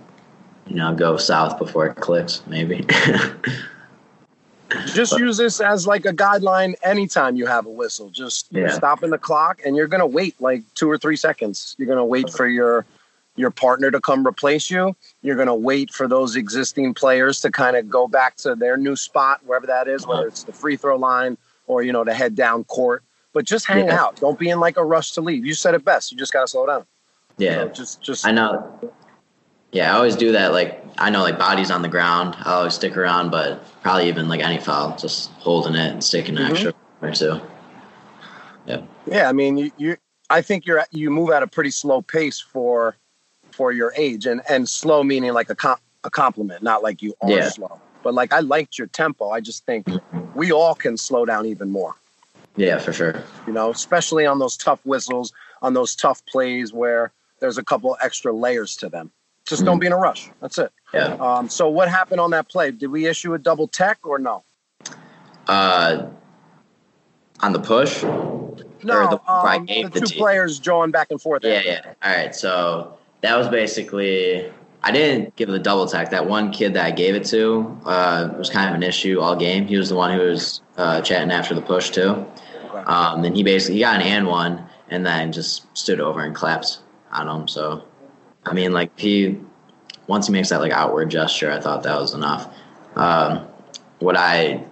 you 0.66 0.76
know, 0.76 0.94
go 0.94 1.16
south 1.18 1.58
before 1.58 1.86
it 1.86 1.96
clicks. 1.96 2.42
Maybe. 2.46 2.86
Just 4.94 5.18
use 5.18 5.36
this 5.36 5.60
as 5.60 5.86
like 5.86 6.06
a 6.06 6.12
guideline 6.14 6.74
anytime 6.82 7.36
you 7.36 7.44
have 7.46 7.66
a 7.66 7.70
whistle. 7.70 8.08
Just 8.08 8.46
Yeah. 8.50 8.70
stopping 8.70 9.10
the 9.10 9.18
clock, 9.18 9.60
and 9.66 9.76
you're 9.76 9.86
gonna 9.86 10.06
wait 10.06 10.34
like 10.40 10.62
two 10.74 10.90
or 10.90 10.96
three 10.96 11.16
seconds. 11.16 11.74
You're 11.78 11.88
gonna 11.88 12.04
wait 12.04 12.30
for 12.30 12.46
your 12.46 12.86
your 13.36 13.50
partner 13.50 13.90
to 13.90 14.00
come 14.00 14.26
replace 14.26 14.70
you. 14.70 14.94
You're 15.22 15.36
gonna 15.36 15.54
wait 15.54 15.90
for 15.92 16.06
those 16.06 16.36
existing 16.36 16.94
players 16.94 17.40
to 17.40 17.50
kind 17.50 17.76
of 17.76 17.88
go 17.88 18.06
back 18.06 18.36
to 18.36 18.54
their 18.54 18.76
new 18.76 18.96
spot, 18.96 19.40
wherever 19.44 19.66
that 19.66 19.88
is, 19.88 20.06
whether 20.06 20.26
it's 20.26 20.44
the 20.44 20.52
free 20.52 20.76
throw 20.76 20.96
line 20.96 21.38
or 21.66 21.82
you 21.82 21.92
know 21.92 22.04
to 22.04 22.12
head 22.12 22.34
down 22.34 22.64
court. 22.64 23.02
But 23.32 23.46
just 23.46 23.64
hang 23.66 23.86
Yeah. 23.86 24.00
out. 24.02 24.16
Don't 24.20 24.38
be 24.38 24.50
in 24.50 24.60
like 24.60 24.76
a 24.76 24.84
rush 24.84 25.12
to 25.12 25.22
leave. 25.22 25.46
You 25.46 25.54
said 25.54 25.74
it 25.74 25.84
best. 25.84 26.12
You 26.12 26.18
just 26.18 26.32
gotta 26.32 26.46
slow 26.48 26.66
down. 26.66 26.84
yeah. 27.38 27.62
So 27.62 27.68
just 27.68 28.02
just 28.02 28.26
I 28.26 28.32
know. 28.32 28.78
Yeah, 29.72 29.94
I 29.94 29.96
always 29.96 30.16
do 30.16 30.32
that. 30.32 30.52
Like 30.52 30.84
I 30.98 31.08
know, 31.08 31.22
like 31.22 31.38
bodies 31.38 31.70
on 31.70 31.80
the 31.80 31.88
ground, 31.88 32.36
I 32.44 32.52
always 32.52 32.74
stick 32.74 32.96
around, 32.98 33.30
but 33.30 33.64
probably 33.82 34.08
even 34.08 34.28
like 34.28 34.40
any 34.42 34.58
foul, 34.58 34.94
just 34.98 35.30
holding 35.32 35.74
it 35.74 35.90
and 35.92 36.04
sticking 36.04 36.36
an 36.36 36.44
Mhm. 36.44 36.50
extra 36.50 36.74
or 37.00 37.10
two. 37.12 37.40
Yeah, 38.66 38.82
Yeah. 39.06 39.28
I 39.28 39.32
mean, 39.32 39.56
you, 39.56 39.70
you 39.78 39.96
I 40.28 40.40
think 40.42 40.66
you're 40.66 40.78
at- 40.78 40.92
you 40.92 41.10
move 41.10 41.30
at 41.30 41.42
a 41.42 41.46
pretty 41.46 41.70
slow 41.70 42.00
pace 42.02 42.38
for 42.40 42.96
for 43.54 43.72
your 43.72 43.92
age, 43.96 44.26
and 44.26 44.40
and 44.48 44.68
slow 44.68 45.02
meaning 45.02 45.32
like 45.32 45.50
a 45.50 45.76
a 46.04 46.10
compliment, 46.10 46.62
not 46.62 46.82
like 46.82 47.00
you 47.02 47.14
are 47.20 47.30
Yeah. 47.30 47.48
slow. 47.48 47.80
But 48.02 48.14
like 48.14 48.32
I 48.32 48.40
liked 48.40 48.78
your 48.78 48.88
tempo. 48.88 49.30
I 49.30 49.40
just 49.40 49.64
think 49.64 49.86
we 50.34 50.50
all 50.52 50.74
can 50.74 50.96
slow 50.96 51.24
down 51.24 51.46
even 51.46 51.70
more. 51.70 51.94
Yeah, 52.56 52.78
for 52.78 52.92
sure. 52.92 53.14
You 53.46 53.52
know, 53.52 53.70
especially 53.70 54.26
on 54.26 54.38
those 54.38 54.56
tough 54.56 54.80
whistles, 54.84 55.32
on 55.62 55.74
those 55.74 55.94
tough 55.94 56.24
plays 56.26 56.72
where 56.72 57.12
there's 57.40 57.58
a 57.58 57.64
couple 57.64 57.96
extra 58.02 58.32
layers 58.32 58.76
to 58.78 58.88
them. 58.88 59.10
Just 59.46 59.64
don't 59.64 59.78
be 59.78 59.86
in 59.86 59.92
a 59.92 59.96
rush. 59.96 60.30
That's 60.40 60.58
it. 60.58 60.70
Yeah. 60.94 61.14
Um, 61.20 61.48
so 61.48 61.68
what 61.68 61.88
happened 61.88 62.20
on 62.20 62.30
that 62.32 62.48
play? 62.48 62.70
Did 62.70 62.88
we 62.90 63.06
issue 63.06 63.34
a 63.34 63.38
double 63.38 63.66
tech 63.68 63.98
or 64.04 64.18
no? 64.18 64.44
Uh, 65.48 66.06
on 67.40 67.52
the 67.52 67.58
push. 67.60 68.02
No, 68.02 68.58
the- 68.84 69.32
um, 69.32 69.66
the 69.66 69.90
two 69.94 70.06
team. 70.06 70.18
players 70.18 70.58
drawing 70.58 70.90
back 70.90 71.08
and 71.10 71.20
forth. 71.20 71.42
Yeah, 71.44 71.62
yeah. 71.64 71.94
All 72.02 72.12
right. 72.16 72.34
So 72.34 72.96
that 73.22 73.36
was 73.36 73.48
basically. 73.48 74.52
I 74.84 74.90
didn't 74.90 75.36
give 75.36 75.48
the 75.48 75.60
double 75.60 75.86
tech. 75.86 76.10
That 76.10 76.26
one 76.26 76.50
kid 76.50 76.74
that 76.74 76.84
I 76.84 76.90
gave 76.90 77.14
it 77.14 77.24
to 77.26 77.78
uh, 77.84 78.34
was 78.36 78.50
kind 78.50 78.68
of 78.68 78.74
an 78.74 78.82
issue 78.82 79.20
all 79.20 79.36
game. 79.36 79.64
He 79.64 79.76
was 79.76 79.88
the 79.88 79.94
one 79.94 80.18
who 80.18 80.24
was 80.24 80.60
uh, 80.76 81.00
chatting 81.02 81.30
after 81.30 81.54
the 81.54 81.62
push 81.62 81.90
too. 81.90 82.26
Um, 82.86 83.24
and 83.24 83.36
he 83.36 83.44
basically 83.44 83.76
he 83.76 83.80
got 83.82 84.00
an 84.00 84.02
and 84.02 84.26
one, 84.26 84.66
and 84.90 85.06
then 85.06 85.30
just 85.30 85.66
stood 85.76 86.00
over 86.00 86.20
and 86.22 86.34
clapped 86.34 86.80
on 87.12 87.28
him. 87.28 87.46
So, 87.46 87.84
I 88.44 88.54
mean, 88.54 88.72
like 88.72 88.98
he 88.98 89.38
once 90.08 90.26
he 90.26 90.32
makes 90.32 90.48
that 90.48 90.60
like 90.60 90.72
outward 90.72 91.10
gesture, 91.10 91.50
I 91.50 91.60
thought 91.60 91.84
that 91.84 92.00
was 92.00 92.14
enough. 92.14 92.52
Um, 92.96 93.46
what 94.00 94.16
I 94.16 94.64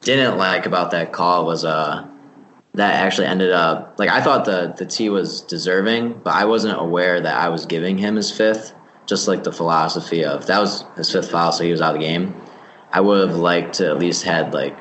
didn't 0.00 0.38
like 0.38 0.64
about 0.64 0.92
that 0.92 1.12
call 1.12 1.44
was 1.44 1.64
uh 1.64 2.06
that 2.74 2.94
actually 2.94 3.26
ended 3.26 3.50
up 3.50 3.98
like 3.98 4.10
I 4.10 4.20
thought 4.20 4.44
the 4.44 4.74
the 4.76 4.86
T 4.86 5.08
was 5.08 5.40
deserving, 5.42 6.20
but 6.24 6.34
I 6.34 6.44
wasn't 6.44 6.80
aware 6.80 7.20
that 7.20 7.36
I 7.36 7.48
was 7.48 7.66
giving 7.66 7.98
him 7.98 8.16
his 8.16 8.30
fifth. 8.30 8.74
Just 9.06 9.26
like 9.26 9.42
the 9.42 9.52
philosophy 9.52 10.24
of 10.24 10.46
that 10.46 10.60
was 10.60 10.84
his 10.96 11.10
fifth 11.10 11.30
foul, 11.30 11.50
so 11.52 11.64
he 11.64 11.72
was 11.72 11.80
out 11.80 11.94
of 11.96 12.00
the 12.00 12.06
game. 12.06 12.34
I 12.92 13.00
would 13.00 13.28
have 13.28 13.38
liked 13.38 13.74
to 13.74 13.88
at 13.88 13.98
least 13.98 14.22
had 14.22 14.54
like 14.54 14.76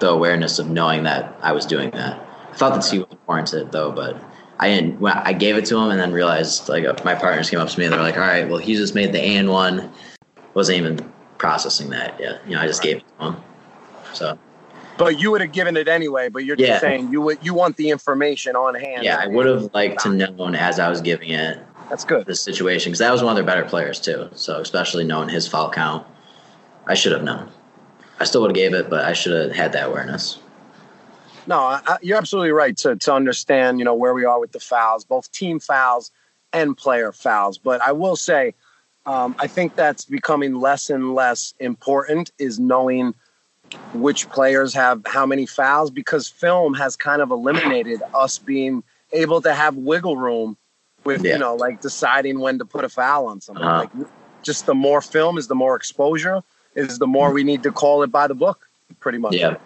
the 0.00 0.08
awareness 0.08 0.58
of 0.58 0.70
knowing 0.70 1.02
that 1.04 1.38
I 1.42 1.52
was 1.52 1.66
doing 1.66 1.90
that. 1.90 2.18
I 2.50 2.54
thought 2.56 2.74
the 2.74 2.80
T 2.80 2.98
was 3.00 3.08
warranted 3.26 3.72
though, 3.72 3.92
but 3.92 4.22
I 4.58 4.68
didn't. 4.68 5.00
When 5.00 5.12
I 5.12 5.32
gave 5.34 5.56
it 5.56 5.66
to 5.66 5.76
him 5.76 5.90
and 5.90 6.00
then 6.00 6.12
realized 6.12 6.68
like 6.68 6.84
uh, 6.84 6.94
my 7.04 7.14
partners 7.14 7.50
came 7.50 7.60
up 7.60 7.68
to 7.68 7.78
me 7.78 7.84
and 7.84 7.92
they're 7.92 8.00
like, 8.00 8.16
"All 8.16 8.22
right, 8.22 8.48
well 8.48 8.58
he 8.58 8.74
just 8.74 8.94
made 8.94 9.12
the 9.12 9.20
and 9.20 9.50
one." 9.50 9.92
Wasn't 10.54 10.78
even 10.78 11.12
processing 11.38 11.90
that 11.90 12.20
yet. 12.20 12.40
You 12.46 12.54
know, 12.54 12.62
I 12.62 12.66
just 12.66 12.82
gave 12.82 12.98
it 12.98 13.04
to 13.18 13.26
him. 13.26 13.36
So 14.12 14.38
But 14.98 15.18
you 15.18 15.30
would 15.30 15.40
have 15.40 15.52
given 15.52 15.76
it 15.76 15.88
anyway. 15.88 16.28
But 16.28 16.44
you're 16.44 16.56
Yeah. 16.56 16.68
just 16.68 16.80
saying 16.80 17.08
you 17.10 17.20
would 17.22 17.38
you 17.40 17.54
want 17.54 17.76
the 17.76 17.90
information 17.90 18.56
on 18.56 18.74
hand. 18.74 19.04
yeah, 19.04 19.18
I 19.18 19.26
would 19.26 19.46
have 19.46 19.70
liked 19.74 20.00
to 20.00 20.10
known 20.10 20.54
as 20.54 20.78
I 20.78 20.88
was 20.88 21.00
giving 21.00 21.30
it 21.30 21.58
That's 21.88 22.04
good. 22.04 22.26
The 22.26 22.34
situation 22.34 22.90
because 22.90 23.00
that 23.00 23.12
was 23.12 23.22
one 23.22 23.32
of 23.32 23.36
their 23.36 23.44
better 23.44 23.68
players 23.68 24.00
too. 24.00 24.28
So 24.34 24.60
especially 24.60 25.04
knowing 25.04 25.28
his 25.28 25.48
foul 25.48 25.70
count, 25.70 26.06
I 26.86 26.94
should 26.94 27.12
have 27.12 27.22
known. 27.22 27.48
I 28.20 28.24
still 28.24 28.42
would 28.42 28.50
have 28.50 28.54
gave 28.56 28.74
it, 28.74 28.88
but 28.88 29.04
I 29.04 29.12
should 29.14 29.32
have 29.32 29.52
had 29.56 29.72
that 29.72 29.88
awareness. 29.88 30.38
No, 31.46 31.58
I, 31.58 31.98
you're 32.02 32.18
absolutely 32.18 32.52
right 32.52 32.76
to 32.78 32.96
to 32.96 33.12
understand 33.14 33.78
you 33.78 33.84
know 33.84 33.94
where 33.94 34.14
we 34.14 34.24
are 34.24 34.38
with 34.38 34.52
the 34.52 34.60
fouls, 34.60 35.04
both 35.04 35.30
team 35.32 35.58
fouls 35.58 36.10
and 36.52 36.76
player 36.76 37.12
fouls. 37.12 37.58
But 37.58 37.80
I 37.82 37.92
will 37.92 38.16
say, 38.16 38.54
um, 39.06 39.34
I 39.40 39.48
think 39.48 39.74
that's 39.74 40.04
becoming 40.04 40.54
less 40.54 40.90
and 40.90 41.14
less 41.14 41.54
important 41.58 42.30
is 42.38 42.60
knowing 42.60 43.14
which 43.94 44.28
players 44.30 44.74
have 44.74 45.02
how 45.06 45.26
many 45.26 45.46
fouls 45.46 45.90
because 45.90 46.28
film 46.28 46.74
has 46.74 46.96
kind 46.96 47.22
of 47.22 47.30
eliminated 47.30 48.02
us 48.14 48.38
being 48.38 48.82
able 49.12 49.42
to 49.42 49.54
have 49.54 49.76
wiggle 49.76 50.16
room 50.16 50.56
with 51.04 51.24
yeah. 51.24 51.32
you 51.32 51.38
know 51.38 51.54
like 51.54 51.80
deciding 51.80 52.38
when 52.38 52.58
to 52.58 52.64
put 52.64 52.84
a 52.84 52.88
foul 52.88 53.26
on 53.26 53.40
someone. 53.40 53.64
Uh-huh. 53.64 53.78
Like 53.80 54.08
just 54.42 54.66
the 54.66 54.74
more 54.74 55.00
film 55.00 55.38
is 55.38 55.48
the 55.48 55.54
more 55.54 55.76
exposure 55.76 56.42
is 56.74 56.98
the 56.98 57.06
more 57.06 57.32
we 57.32 57.44
need 57.44 57.62
to 57.62 57.72
call 57.72 58.02
it 58.02 58.10
by 58.10 58.26
the 58.26 58.34
book, 58.34 58.68
pretty 59.00 59.18
much. 59.18 59.34
Yeah. 59.34 59.56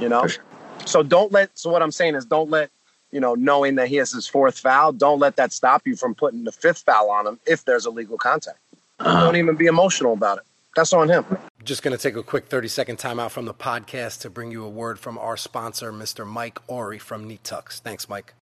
You 0.00 0.08
know. 0.08 0.26
Sure. 0.26 0.44
So 0.84 1.02
don't 1.02 1.32
let. 1.32 1.56
So 1.58 1.70
what 1.70 1.82
I'm 1.82 1.92
saying 1.92 2.14
is, 2.14 2.24
don't 2.24 2.50
let 2.50 2.70
you 3.10 3.20
know, 3.20 3.34
knowing 3.34 3.76
that 3.76 3.88
he 3.88 3.96
has 3.96 4.10
his 4.10 4.26
fourth 4.26 4.58
foul, 4.58 4.92
don't 4.92 5.18
let 5.18 5.36
that 5.36 5.52
stop 5.52 5.86
you 5.86 5.96
from 5.96 6.14
putting 6.14 6.44
the 6.44 6.52
fifth 6.52 6.78
foul 6.78 7.10
on 7.10 7.26
him 7.26 7.38
if 7.46 7.64
there's 7.64 7.86
illegal 7.86 8.18
contact. 8.18 8.58
Uh-huh. 8.98 9.20
Don't 9.20 9.36
even 9.36 9.56
be 9.56 9.66
emotional 9.66 10.14
about 10.14 10.38
it. 10.38 10.44
That's 10.74 10.92
on 10.92 11.08
him. 11.08 11.24
Just 11.64 11.84
going 11.84 11.96
to 11.96 12.02
take 12.02 12.16
a 12.16 12.24
quick 12.24 12.46
30 12.46 12.66
second 12.66 12.98
timeout 12.98 13.30
from 13.30 13.44
the 13.44 13.54
podcast 13.54 14.22
to 14.22 14.30
bring 14.30 14.50
you 14.50 14.64
a 14.64 14.68
word 14.68 14.98
from 14.98 15.16
our 15.16 15.36
sponsor, 15.36 15.92
Mr. 15.92 16.26
Mike 16.26 16.58
Ori 16.66 16.98
from 16.98 17.28
Neat 17.28 17.44
Tux. 17.44 17.80
Thanks, 17.80 18.08
Mike. 18.08 18.34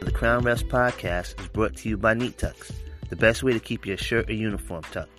The 0.00 0.12
Crown 0.14 0.44
Refs 0.44 0.66
podcast 0.66 1.38
is 1.38 1.48
brought 1.48 1.76
to 1.76 1.90
you 1.90 1.98
by 1.98 2.14
Neat 2.14 2.38
Tux, 2.38 2.72
the 3.10 3.16
best 3.16 3.42
way 3.42 3.52
to 3.52 3.60
keep 3.60 3.84
your 3.84 3.98
shirt 3.98 4.30
or 4.30 4.32
uniform 4.32 4.82
tucked. 4.84 5.10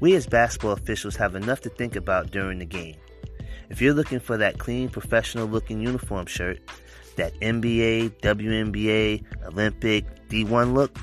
We 0.00 0.14
as 0.16 0.26
basketball 0.26 0.72
officials 0.72 1.16
have 1.16 1.34
enough 1.34 1.62
to 1.62 1.70
think 1.70 1.96
about 1.96 2.30
during 2.30 2.58
the 2.58 2.66
game. 2.66 2.96
If 3.70 3.80
you're 3.80 3.94
looking 3.94 4.20
for 4.20 4.36
that 4.36 4.58
clean, 4.58 4.90
professional 4.90 5.46
looking 5.46 5.80
uniform 5.80 6.26
shirt, 6.26 6.60
that 7.16 7.32
NBA, 7.40 8.20
WNBA, 8.20 9.24
Olympic, 9.46 10.28
D1 10.28 10.74
look, 10.74 10.98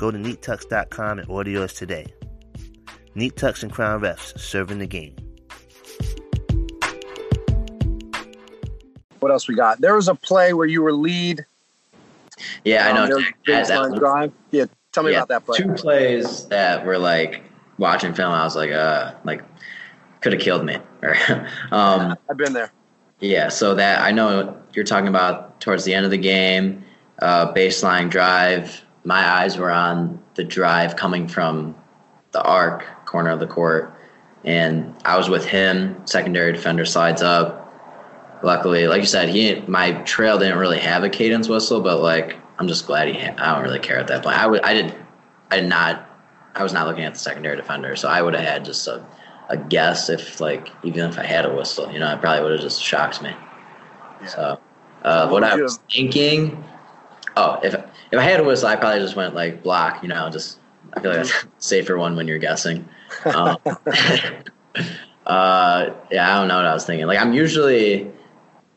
go 0.00 0.10
to 0.10 0.16
neattux.com 0.16 1.18
and 1.18 1.28
order 1.28 1.50
yours 1.50 1.74
today. 1.74 2.06
Neat 3.14 3.36
Tux 3.36 3.62
and 3.62 3.70
Crown 3.70 4.00
Refs, 4.00 4.38
serving 4.40 4.78
the 4.78 4.86
game. 4.86 5.14
What 9.18 9.30
else 9.30 9.46
we 9.46 9.54
got? 9.54 9.82
There 9.82 9.94
was 9.94 10.08
a 10.08 10.14
play 10.14 10.54
where 10.54 10.66
you 10.66 10.80
were 10.80 10.94
lead. 10.94 11.44
Yeah, 12.64 12.88
um, 12.88 12.96
I 12.96 13.08
know. 13.08 13.22
That, 13.46 13.96
drive. 13.98 14.32
Yeah, 14.52 14.64
tell 14.92 15.02
me 15.02 15.12
yeah, 15.12 15.18
about 15.18 15.28
that 15.28 15.44
play. 15.44 15.58
Two 15.58 15.74
plays 15.74 16.46
that 16.46 16.86
were 16.86 16.98
like 16.98 17.42
watching 17.76 18.14
film. 18.14 18.32
I 18.32 18.44
was 18.44 18.56
like, 18.56 18.70
uh, 18.70 19.12
like 19.24 19.42
could 20.22 20.32
have 20.32 20.40
killed 20.40 20.64
me. 20.64 20.76
um, 21.72 22.16
I've 22.30 22.38
been 22.38 22.54
there. 22.54 22.72
Yeah, 23.20 23.50
so 23.50 23.74
that 23.74 24.00
I 24.00 24.12
know 24.12 24.56
you're 24.72 24.86
talking 24.86 25.08
about 25.08 25.60
towards 25.60 25.84
the 25.84 25.92
end 25.92 26.06
of 26.06 26.10
the 26.10 26.16
game, 26.16 26.82
uh, 27.20 27.52
baseline 27.52 28.08
drive. 28.08 28.82
My 29.04 29.26
eyes 29.26 29.56
were 29.56 29.70
on 29.70 30.22
the 30.34 30.44
drive 30.44 30.96
coming 30.96 31.26
from 31.28 31.74
the 32.32 32.42
arc 32.42 32.84
corner 33.06 33.30
of 33.30 33.40
the 33.40 33.46
court, 33.46 33.94
and 34.44 34.94
I 35.04 35.16
was 35.16 35.28
with 35.28 35.44
him. 35.44 36.06
Secondary 36.06 36.52
defender 36.52 36.84
slides 36.84 37.22
up. 37.22 37.56
Luckily, 38.42 38.86
like 38.86 39.00
you 39.00 39.06
said, 39.06 39.28
he 39.28 39.62
my 39.66 39.92
trail 40.02 40.38
didn't 40.38 40.58
really 40.58 40.78
have 40.78 41.04
a 41.04 41.10
cadence 41.10 41.48
whistle, 41.48 41.80
but 41.80 42.00
like 42.00 42.36
I'm 42.58 42.68
just 42.68 42.86
glad 42.86 43.08
he. 43.08 43.20
I 43.20 43.54
don't 43.54 43.64
really 43.64 43.78
care 43.78 43.98
at 43.98 44.06
that 44.08 44.22
point. 44.22 44.36
I 44.36 44.46
would. 44.46 44.62
I 44.62 44.74
did. 44.74 44.94
I 45.50 45.60
did 45.60 45.68
not. 45.68 46.06
I 46.54 46.62
was 46.62 46.72
not 46.72 46.86
looking 46.86 47.04
at 47.04 47.12
the 47.12 47.18
secondary 47.18 47.56
defender, 47.56 47.96
so 47.96 48.08
I 48.08 48.22
would 48.22 48.34
have 48.34 48.44
had 48.44 48.64
just 48.64 48.86
a 48.86 49.04
a 49.50 49.56
guess 49.56 50.08
if 50.08 50.40
like 50.40 50.70
even 50.84 51.10
if 51.10 51.18
I 51.18 51.24
had 51.24 51.44
a 51.44 51.54
whistle, 51.54 51.92
you 51.92 51.98
know, 51.98 52.10
it 52.12 52.20
probably 52.20 52.42
would 52.42 52.52
have 52.52 52.60
just 52.60 52.82
shocked 52.82 53.20
me. 53.20 53.34
Yeah. 54.22 54.26
So, 54.28 54.60
uh, 55.02 55.28
what, 55.28 55.42
what 55.42 55.44
I 55.44 55.56
was 55.56 55.80
thinking, 55.90 56.64
oh, 57.36 57.58
if 57.62 57.74
if 58.10 58.18
I 58.18 58.22
had 58.22 58.40
a 58.40 58.44
whistle, 58.44 58.68
I 58.68 58.76
probably 58.76 59.00
just 59.00 59.16
went 59.16 59.34
like 59.34 59.62
block, 59.62 60.02
you 60.02 60.08
know, 60.08 60.28
just 60.30 60.58
I 60.94 61.00
feel 61.00 61.12
like 61.12 61.26
that's 61.26 61.46
safer 61.58 61.96
one 61.98 62.16
when 62.16 62.26
you're 62.26 62.38
guessing. 62.38 62.88
Um, 63.24 63.56
uh, 65.26 65.90
yeah, 66.10 66.34
I 66.34 66.38
don't 66.38 66.48
know 66.48 66.56
what 66.56 66.66
I 66.66 66.74
was 66.74 66.84
thinking. 66.84 67.06
Like 67.06 67.18
I'm 67.18 67.32
usually 67.32 68.10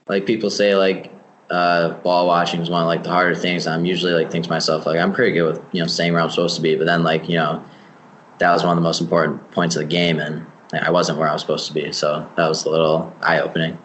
like 0.07 0.25
people 0.25 0.49
say 0.49 0.75
like 0.75 1.11
uh, 1.49 1.89
ball 2.01 2.27
watching 2.27 2.61
is 2.61 2.69
one 2.69 2.81
of 2.81 2.87
like 2.87 3.03
the 3.03 3.09
harder 3.09 3.35
things. 3.35 3.67
I'm 3.67 3.85
usually 3.85 4.13
like 4.13 4.31
think 4.31 4.45
to 4.45 4.49
myself 4.49 4.85
like 4.85 4.99
I'm 4.99 5.13
pretty 5.13 5.33
good 5.33 5.53
with 5.53 5.63
you 5.71 5.81
know 5.81 5.87
staying 5.87 6.13
where 6.13 6.21
I'm 6.21 6.29
supposed 6.29 6.55
to 6.55 6.61
be, 6.61 6.75
but 6.75 6.85
then 6.85 7.03
like 7.03 7.27
you 7.27 7.35
know 7.35 7.63
that 8.39 8.51
was 8.51 8.63
one 8.63 8.71
of 8.71 8.77
the 8.77 8.87
most 8.87 9.01
important 9.01 9.51
points 9.51 9.75
of 9.75 9.81
the 9.81 9.87
game 9.87 10.19
and 10.19 10.45
I 10.73 10.91
wasn't 10.91 11.19
where 11.19 11.29
I 11.29 11.33
was 11.33 11.41
supposed 11.41 11.67
to 11.67 11.73
be. 11.73 11.91
So 11.91 12.27
that 12.35 12.47
was 12.47 12.65
a 12.65 12.69
little 12.69 13.13
eye 13.21 13.39
opening. 13.39 13.77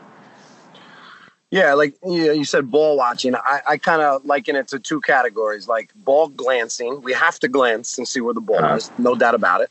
Yeah, 1.50 1.73
like 1.75 1.95
you 2.05 2.45
said, 2.45 2.71
ball 2.71 2.99
watching. 2.99 3.35
I, 3.35 3.61
I 3.67 3.76
kind 3.78 4.02
of 4.02 4.25
liken 4.25 4.55
it 4.55 4.69
to 4.69 4.78
two 4.78 5.00
categories 5.00 5.67
like 5.67 5.90
ball 5.97 6.28
glancing. 6.28 7.00
We 7.00 7.14
have 7.14 7.38
to 7.40 7.49
glance 7.49 7.97
and 7.97 8.07
see 8.07 8.21
where 8.21 8.35
the 8.35 8.40
ball 8.40 8.62
uh-huh. 8.62 8.76
is, 8.76 8.90
no 8.99 9.14
doubt 9.14 9.35
about 9.35 9.62
it. 9.62 9.71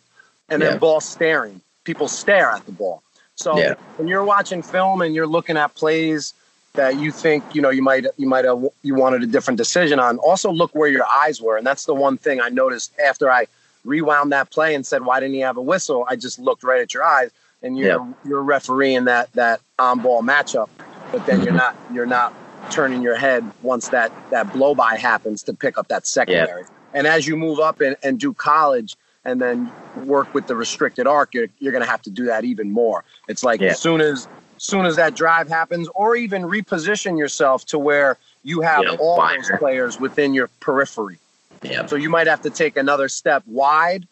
And 0.50 0.62
then 0.62 0.80
ball 0.80 1.02
staring. 1.02 1.62
People 1.84 2.08
stare 2.08 2.50
at 2.50 2.66
the 2.66 2.72
ball. 2.72 3.04
So 3.36 3.58
yeah. 3.58 3.76
when 3.98 4.08
you're 4.08 4.24
watching 4.24 4.64
film 4.64 5.02
and 5.02 5.14
you're 5.14 5.28
looking 5.28 5.58
at 5.58 5.76
plays 5.76 6.34
that 6.74 6.98
you 7.00 7.12
think 7.12 7.44
you 7.54 7.62
know 7.62 7.70
you 7.70 7.82
might 7.82 8.06
you 8.18 8.28
might 8.28 8.46
have 8.46 8.64
you 8.84 8.96
wanted 8.96 9.24
a 9.24 9.28
different 9.28 9.58
decision 9.58 10.00
on, 10.00 10.18
also 10.20 10.52
look 10.52 10.74
where 10.74 10.90
your 10.90 11.06
eyes 11.06 11.42
were. 11.42 11.58
And 11.58 11.68
that's 11.68 11.86
the 11.86 11.94
one 11.94 12.18
thing 12.18 12.42
I 12.42 12.50
noticed 12.50 12.94
after 13.00 13.32
I 13.32 13.48
rewound 13.86 14.32
that 14.32 14.50
play 14.50 14.74
and 14.74 14.86
said, 14.86 15.06
"Why 15.06 15.20
didn't 15.20 15.36
he 15.36 15.42
have 15.42 15.58
a 15.58 15.62
whistle?" 15.62 16.06
I 16.10 16.16
just 16.16 16.40
looked 16.40 16.64
right 16.64 16.82
at 16.82 16.94
your 16.94 17.04
eyes, 17.04 17.32
and 17.62 17.78
you're 17.78 18.08
you're 18.26 18.44
refereeing 18.44 19.06
that 19.06 19.32
that 19.34 19.62
on 19.78 20.00
ball 20.00 20.24
matchup, 20.24 20.70
but 21.12 21.26
then 21.26 21.44
you're 21.44 21.54
not 21.54 21.76
you're 21.94 22.06
not 22.06 22.34
turning 22.72 23.02
your 23.02 23.16
head 23.16 23.50
once 23.62 23.90
that 23.90 24.12
that 24.30 24.52
blow 24.54 24.76
by 24.76 24.96
happens 24.96 25.44
to 25.44 25.54
pick 25.54 25.78
up 25.78 25.88
that 25.88 26.06
secondary. 26.08 26.62
Yep. 26.62 26.72
And 26.94 27.08
as 27.08 27.28
you 27.28 27.36
move 27.36 27.60
up 27.60 27.82
and, 27.82 27.96
and 28.04 28.20
do 28.20 28.34
college 28.34 28.96
and 29.24 29.42
then 29.42 29.72
work 30.06 30.34
with 30.34 30.48
the 30.48 30.56
restricted 30.56 31.06
arc, 31.06 31.34
you're, 31.34 31.48
you're 31.60 31.74
going 31.74 31.84
to 31.84 31.90
have 31.90 32.02
to 32.04 32.10
do 32.10 32.26
that 32.26 32.46
even 32.46 32.72
more. 32.72 33.04
It's 33.28 33.44
like 33.44 33.60
yep. 33.60 33.72
as 33.72 33.80
soon 33.80 34.02
as 34.02 34.28
soon 34.58 34.86
as 34.86 34.96
that 34.96 35.14
drive 35.14 35.48
happens, 35.48 35.88
or 35.94 36.16
even 36.16 36.44
reposition 36.44 37.18
yourself 37.18 37.66
to 37.68 37.78
where 37.78 38.18
you 38.44 38.62
have 38.62 38.84
all 39.00 39.22
those 39.22 39.52
players 39.60 40.00
within 40.00 40.34
your 40.34 40.48
periphery. 40.60 41.20
Yep. 41.62 41.90
So 41.90 41.96
you 41.96 42.10
might 42.10 42.28
have 42.28 42.42
to 42.42 42.50
take 42.50 42.78
another 42.78 43.10
step 43.10 43.44
wide 43.46 44.08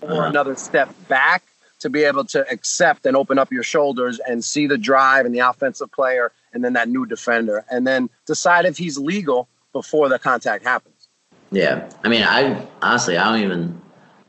or 0.00 0.12
uh-huh. 0.12 0.22
another 0.22 0.56
step 0.56 0.94
back 1.08 1.42
to 1.82 1.90
be 1.90 2.04
able 2.04 2.24
to 2.24 2.48
accept 2.48 3.06
and 3.06 3.16
open 3.16 3.40
up 3.40 3.50
your 3.50 3.64
shoulders 3.64 4.20
and 4.20 4.44
see 4.44 4.68
the 4.68 4.78
drive 4.78 5.26
and 5.26 5.34
the 5.34 5.40
offensive 5.40 5.90
player 5.90 6.30
and 6.52 6.64
then 6.64 6.74
that 6.74 6.88
new 6.88 7.04
defender 7.04 7.64
and 7.72 7.84
then 7.84 8.08
decide 8.24 8.64
if 8.64 8.78
he's 8.78 8.98
legal 8.98 9.48
before 9.72 10.08
the 10.08 10.16
contact 10.16 10.62
happens. 10.64 11.08
Yeah. 11.50 11.90
I 12.04 12.08
mean, 12.08 12.22
I 12.22 12.66
honestly, 12.80 13.16
I 13.16 13.24
don't 13.24 13.42
even, 13.44 13.82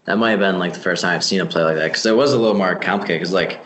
that 0.05 0.17
might 0.17 0.31
have 0.31 0.39
been 0.39 0.57
like 0.57 0.73
the 0.73 0.79
first 0.79 1.03
time 1.03 1.15
I've 1.15 1.23
seen 1.23 1.41
a 1.41 1.45
play 1.45 1.63
like 1.63 1.75
that 1.75 1.89
because 1.89 2.07
it 2.07 2.15
was 2.15 2.33
a 2.33 2.39
little 2.39 2.57
more 2.57 2.73
complicated 2.73 3.21
because 3.21 3.33
like, 3.33 3.61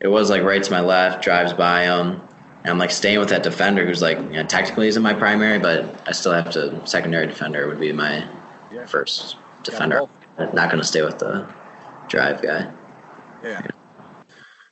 it 0.00 0.08
was 0.08 0.28
like 0.28 0.42
right 0.42 0.60
to 0.60 0.70
my 0.72 0.80
left, 0.80 1.22
drives 1.22 1.52
by 1.52 1.84
him, 1.84 2.20
and 2.64 2.70
I'm 2.70 2.78
like 2.78 2.90
staying 2.90 3.20
with 3.20 3.28
that 3.28 3.44
defender 3.44 3.86
who's 3.86 4.02
like, 4.02 4.18
you 4.18 4.30
know, 4.30 4.44
technically 4.44 4.88
isn't 4.88 5.02
my 5.02 5.14
primary, 5.14 5.60
but 5.60 6.02
I 6.08 6.10
still 6.10 6.32
have 6.32 6.50
to 6.50 6.84
secondary 6.84 7.28
defender 7.28 7.68
would 7.68 7.78
be 7.78 7.92
my 7.92 8.28
yeah. 8.72 8.86
first 8.86 9.36
defender. 9.62 10.00
Not 10.36 10.70
going 10.70 10.78
to 10.78 10.84
stay 10.84 11.02
with 11.02 11.20
the 11.20 11.46
drive 12.08 12.42
guy. 12.42 12.72
Yeah. 13.42 13.66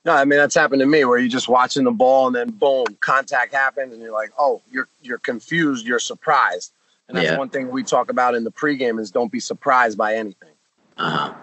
No, 0.05 0.13
I 0.13 0.25
mean 0.25 0.39
that's 0.39 0.55
happened 0.55 0.81
to 0.81 0.87
me 0.87 1.05
where 1.05 1.19
you're 1.19 1.29
just 1.29 1.49
watching 1.49 1.85
the 1.85 1.91
ball 1.91 2.27
and 2.27 2.35
then 2.35 2.51
boom, 2.51 2.87
contact 3.01 3.53
happens 3.53 3.93
and 3.93 4.01
you're 4.01 4.13
like, 4.13 4.31
oh, 4.39 4.63
you're 4.71 4.89
you're 5.03 5.19
confused, 5.19 5.87
you're 5.87 5.99
surprised, 5.99 6.73
and 7.09 7.17
that's 7.17 7.31
yeah. 7.31 7.39
one 7.39 7.51
thing 7.51 7.71
we 7.71 7.83
talk 7.83 8.11
about 8.11 8.35
in 8.35 8.45
the 8.45 8.53
pregame 8.53 8.99
is 8.99 9.11
don't 9.11 9.31
be 9.31 9.41
surprised 9.41 9.99
by 9.99 10.15
anything. 10.15 10.55
Uh 10.97 11.11
huh. 11.11 11.35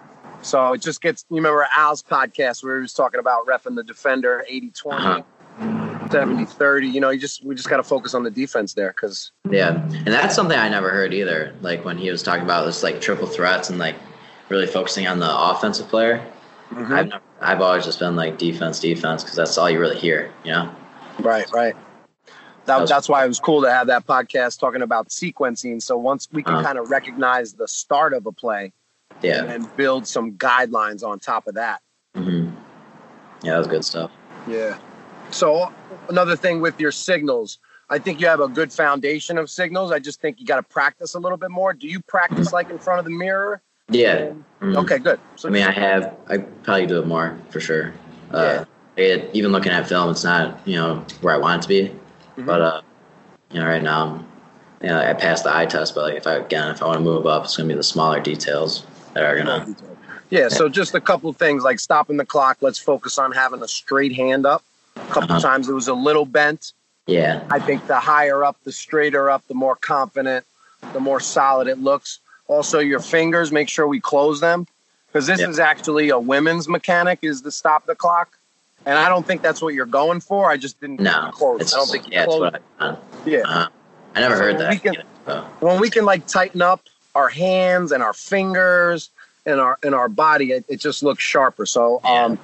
So 0.42 0.72
it 0.72 0.82
just 0.82 1.00
gets. 1.00 1.24
You 1.30 1.36
remember 1.36 1.68
Al's 1.76 2.02
podcast 2.02 2.64
where 2.64 2.76
he 2.76 2.82
was 2.82 2.94
talking 2.94 3.20
about 3.20 3.46
refing 3.46 3.76
the 3.76 3.84
defender 3.84 4.44
80 4.48 4.70
20. 4.70 4.96
Uh-huh. 4.96 5.22
70 6.10 6.44
30 6.44 6.86
you 6.86 7.00
know 7.00 7.10
you 7.10 7.18
just 7.18 7.44
we 7.44 7.54
just 7.54 7.68
got 7.68 7.78
to 7.78 7.82
focus 7.82 8.14
on 8.14 8.22
the 8.22 8.30
defense 8.30 8.74
there 8.74 8.90
because 8.90 9.32
yeah 9.50 9.82
and 9.88 10.06
that's 10.06 10.34
something 10.34 10.56
i 10.56 10.68
never 10.68 10.88
heard 10.88 11.12
either 11.12 11.54
like 11.60 11.84
when 11.84 11.98
he 11.98 12.10
was 12.10 12.22
talking 12.22 12.44
about 12.44 12.64
this 12.64 12.82
like 12.82 13.00
triple 13.00 13.26
threats 13.26 13.68
and 13.68 13.78
like 13.78 13.96
really 14.48 14.66
focusing 14.66 15.06
on 15.06 15.18
the 15.18 15.50
offensive 15.50 15.88
player 15.88 16.24
mm-hmm. 16.70 16.92
i've 16.92 17.08
never, 17.08 17.22
i've 17.40 17.60
always 17.60 17.84
just 17.84 17.98
been 17.98 18.16
like 18.16 18.38
defense 18.38 18.80
defense 18.80 19.22
because 19.22 19.36
that's 19.36 19.58
all 19.58 19.70
you 19.70 19.78
really 19.78 19.98
hear 19.98 20.32
you 20.44 20.52
know 20.52 20.74
right 21.20 21.50
right 21.52 21.74
that, 22.66 22.86
that's 22.86 23.08
why 23.08 23.24
it 23.24 23.28
was 23.28 23.40
cool 23.40 23.62
to 23.62 23.70
have 23.70 23.86
that 23.86 24.06
podcast 24.06 24.60
talking 24.60 24.82
about 24.82 25.08
sequencing 25.08 25.82
so 25.82 25.96
once 25.96 26.28
we 26.32 26.42
can 26.42 26.54
uh-huh. 26.54 26.64
kind 26.64 26.78
of 26.78 26.90
recognize 26.90 27.54
the 27.54 27.66
start 27.66 28.12
of 28.12 28.26
a 28.26 28.32
play 28.32 28.72
yeah 29.22 29.44
and 29.44 29.74
build 29.76 30.06
some 30.06 30.32
guidelines 30.32 31.02
on 31.02 31.18
top 31.18 31.46
of 31.46 31.54
that 31.54 31.80
mm-hmm. 32.14 32.54
yeah 33.42 33.52
that 33.52 33.58
was 33.58 33.66
good 33.66 33.84
stuff 33.84 34.10
yeah 34.46 34.78
so 35.30 35.72
another 36.08 36.36
thing 36.36 36.60
with 36.60 36.80
your 36.80 36.92
signals, 36.92 37.58
I 37.90 37.98
think 37.98 38.20
you 38.20 38.26
have 38.26 38.40
a 38.40 38.48
good 38.48 38.72
foundation 38.72 39.38
of 39.38 39.50
signals. 39.50 39.92
I 39.92 39.98
just 39.98 40.20
think 40.20 40.40
you 40.40 40.46
got 40.46 40.56
to 40.56 40.62
practice 40.62 41.14
a 41.14 41.18
little 41.18 41.38
bit 41.38 41.50
more. 41.50 41.72
Do 41.72 41.86
you 41.86 42.00
practice 42.00 42.52
like 42.52 42.70
in 42.70 42.78
front 42.78 42.98
of 42.98 43.04
the 43.04 43.10
mirror? 43.10 43.62
Yeah. 43.88 44.32
Mm-hmm. 44.60 44.76
Okay, 44.76 44.98
good. 44.98 45.20
So 45.36 45.48
I 45.48 45.52
mean, 45.52 45.64
I 45.64 45.70
have. 45.70 46.16
I 46.28 46.38
probably 46.38 46.86
do 46.86 47.00
it 47.00 47.06
more 47.06 47.38
for 47.50 47.60
sure. 47.60 47.94
Uh, 48.32 48.64
yeah. 48.96 49.04
it, 49.04 49.30
even 49.32 49.52
looking 49.52 49.72
at 49.72 49.88
film, 49.88 50.10
it's 50.10 50.24
not 50.24 50.60
you 50.66 50.76
know 50.76 51.04
where 51.20 51.34
I 51.34 51.38
want 51.38 51.60
it 51.60 51.62
to 51.62 51.68
be. 51.68 51.88
Mm-hmm. 51.88 52.46
But 52.46 52.60
uh, 52.60 52.80
you 53.50 53.60
know, 53.60 53.66
right 53.66 53.82
now, 53.82 54.06
I'm, 54.06 54.26
you 54.82 54.88
know, 54.88 54.98
I 55.00 55.14
passed 55.14 55.44
the 55.44 55.56
eye 55.56 55.66
test. 55.66 55.94
But 55.94 56.02
like, 56.02 56.16
if 56.16 56.26
I 56.26 56.34
again, 56.34 56.70
if 56.70 56.82
I 56.82 56.86
want 56.86 56.98
to 56.98 57.04
move 57.04 57.26
up, 57.26 57.44
it's 57.44 57.56
gonna 57.56 57.68
be 57.68 57.74
the 57.74 57.82
smaller 57.82 58.20
details 58.20 58.84
that 59.14 59.24
are 59.24 59.36
gonna. 59.36 59.74
Yeah, 60.30 60.48
so 60.48 60.68
just 60.68 60.94
a 60.94 61.00
couple 61.00 61.30
of 61.30 61.36
things 61.36 61.62
like 61.62 61.80
stopping 61.80 62.18
the 62.18 62.26
clock. 62.26 62.58
Let's 62.60 62.78
focus 62.78 63.18
on 63.18 63.32
having 63.32 63.62
a 63.62 63.68
straight 63.68 64.12
hand 64.12 64.44
up. 64.44 64.62
A 64.96 65.00
couple 65.06 65.32
Uh-huh. 65.32 65.40
times 65.40 65.68
it 65.68 65.72
was 65.72 65.88
a 65.88 65.94
little 65.94 66.26
bent. 66.26 66.72
Yeah, 67.06 67.46
I 67.50 67.60
think 67.60 67.86
the 67.86 67.98
higher 67.98 68.44
up, 68.44 68.56
the 68.64 68.72
straighter 68.72 69.30
up, 69.30 69.46
the 69.48 69.54
more 69.54 69.76
confident, 69.76 70.44
the 70.92 71.00
more 71.00 71.20
solid 71.20 71.68
it 71.68 71.78
looks. 71.78 72.18
Also, 72.48 72.78
your 72.78 73.00
fingers, 73.00 73.52
make 73.52 73.68
sure 73.68 73.86
we 73.86 74.00
close 74.00 74.40
them 74.40 74.66
because 75.06 75.26
this 75.26 75.40
Yeah. 75.40 75.48
is 75.48 75.58
actually 75.58 76.08
a 76.08 76.18
women's 76.18 76.68
mechanic 76.68 77.20
is 77.22 77.42
to 77.42 77.50
stop 77.50 77.86
the 77.86 77.94
clock. 77.94 78.36
And 78.86 78.96
I 78.98 79.08
don't 79.10 79.26
think 79.26 79.42
that's 79.42 79.60
what 79.60 79.74
you're 79.74 79.84
going 79.86 80.20
for. 80.20 80.50
I 80.50 80.56
just 80.56 80.80
didn't 80.80 81.00
no, 81.00 81.30
close. 81.32 81.60
it's 81.60 81.74
I 81.74 81.76
don't 81.78 81.90
think 81.90 82.10
yeah, 82.10 82.24
closed. 82.24 82.40
what 82.40 82.62
I 82.80 82.86
done. 82.86 82.98
yeah. 83.26 83.38
Uh, 83.40 83.68
I 84.16 84.20
never 84.20 84.36
So 84.36 84.42
heard 84.42 84.56
we 84.56 84.62
that. 84.62 84.82
can- 84.82 84.94
either, 84.94 85.04
so. 85.26 85.46
when 85.60 85.78
we 85.80 85.90
can 85.90 86.04
like 86.06 86.26
tighten 86.26 86.62
up 86.62 86.80
our 87.14 87.28
hands 87.28 87.92
and 87.92 88.02
our 88.02 88.14
fingers 88.14 89.10
and 89.44 89.60
our 89.60 89.78
and 89.82 89.94
our 89.94 90.08
body, 90.08 90.52
it, 90.52 90.64
it 90.68 90.76
just 90.80 91.02
looks 91.02 91.22
sharper. 91.22 91.66
So 91.66 92.00
um, 92.04 92.38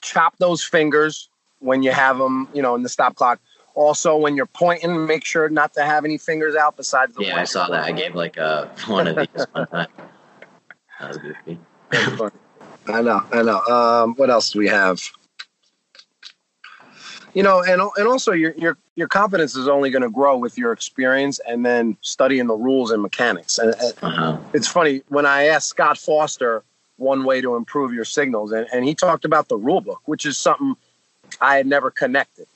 chop 0.00 0.36
those 0.38 0.64
fingers 0.64 1.28
when 1.60 1.82
you 1.84 1.92
have 1.92 2.18
them, 2.18 2.48
you 2.52 2.62
know, 2.62 2.74
in 2.74 2.82
the 2.82 2.88
stop 2.88 3.14
clock. 3.14 3.38
Also, 3.76 4.16
when 4.16 4.34
you're 4.36 4.46
pointing, 4.46 5.06
make 5.06 5.22
sure 5.24 5.48
not 5.50 5.74
to 5.74 5.82
have 5.84 6.06
any 6.06 6.16
fingers 6.16 6.56
out 6.56 6.76
besides 6.78 7.14
the 7.14 7.22
Yeah, 7.22 7.32
one. 7.32 7.40
I 7.42 7.44
saw 7.44 7.68
that. 7.68 7.84
I 7.84 7.92
gave 7.92 8.14
like 8.14 8.38
uh, 8.38 8.66
one 8.86 9.06
of 9.06 9.16
these 9.16 9.46
one 9.52 9.66
time. 9.68 9.86
That 10.98 11.08
was 11.08 11.18
goofy. 11.18 11.60
I 12.88 13.02
know, 13.02 13.22
I 13.32 13.42
know. 13.42 13.60
Um, 13.66 14.14
what 14.14 14.30
else 14.30 14.50
do 14.50 14.58
we 14.60 14.68
have? 14.68 14.98
You 17.34 17.42
know, 17.42 17.62
and 17.62 17.82
and 17.98 18.08
also 18.08 18.32
your 18.32 18.54
your 18.54 18.78
your 18.94 19.08
confidence 19.08 19.56
is 19.56 19.68
only 19.68 19.90
going 19.90 20.02
to 20.02 20.08
grow 20.10 20.38
with 20.38 20.56
your 20.56 20.72
experience 20.72 21.38
and 21.46 21.66
then 21.66 21.98
studying 22.00 22.46
the 22.46 22.54
rules 22.54 22.90
and 22.92 23.02
mechanics. 23.02 23.58
And, 23.58 23.74
and 23.78 23.94
Uh-huh. 24.00 24.38
it's 24.54 24.68
funny 24.68 25.02
when 25.08 25.26
I 25.26 25.44
asked 25.48 25.68
Scott 25.68 25.98
Foster 25.98 26.62
one 26.96 27.24
way 27.24 27.42
to 27.42 27.56
improve 27.56 27.92
your 27.92 28.06
signals, 28.06 28.52
and, 28.52 28.66
and 28.72 28.86
he 28.86 28.94
talked 28.94 29.26
about 29.26 29.48
the 29.48 29.56
rule 29.58 29.82
book, 29.82 30.00
which 30.06 30.24
is 30.24 30.38
something 30.38 30.76
I 31.42 31.56
had 31.58 31.66
never 31.66 31.90
connected, 31.90 32.46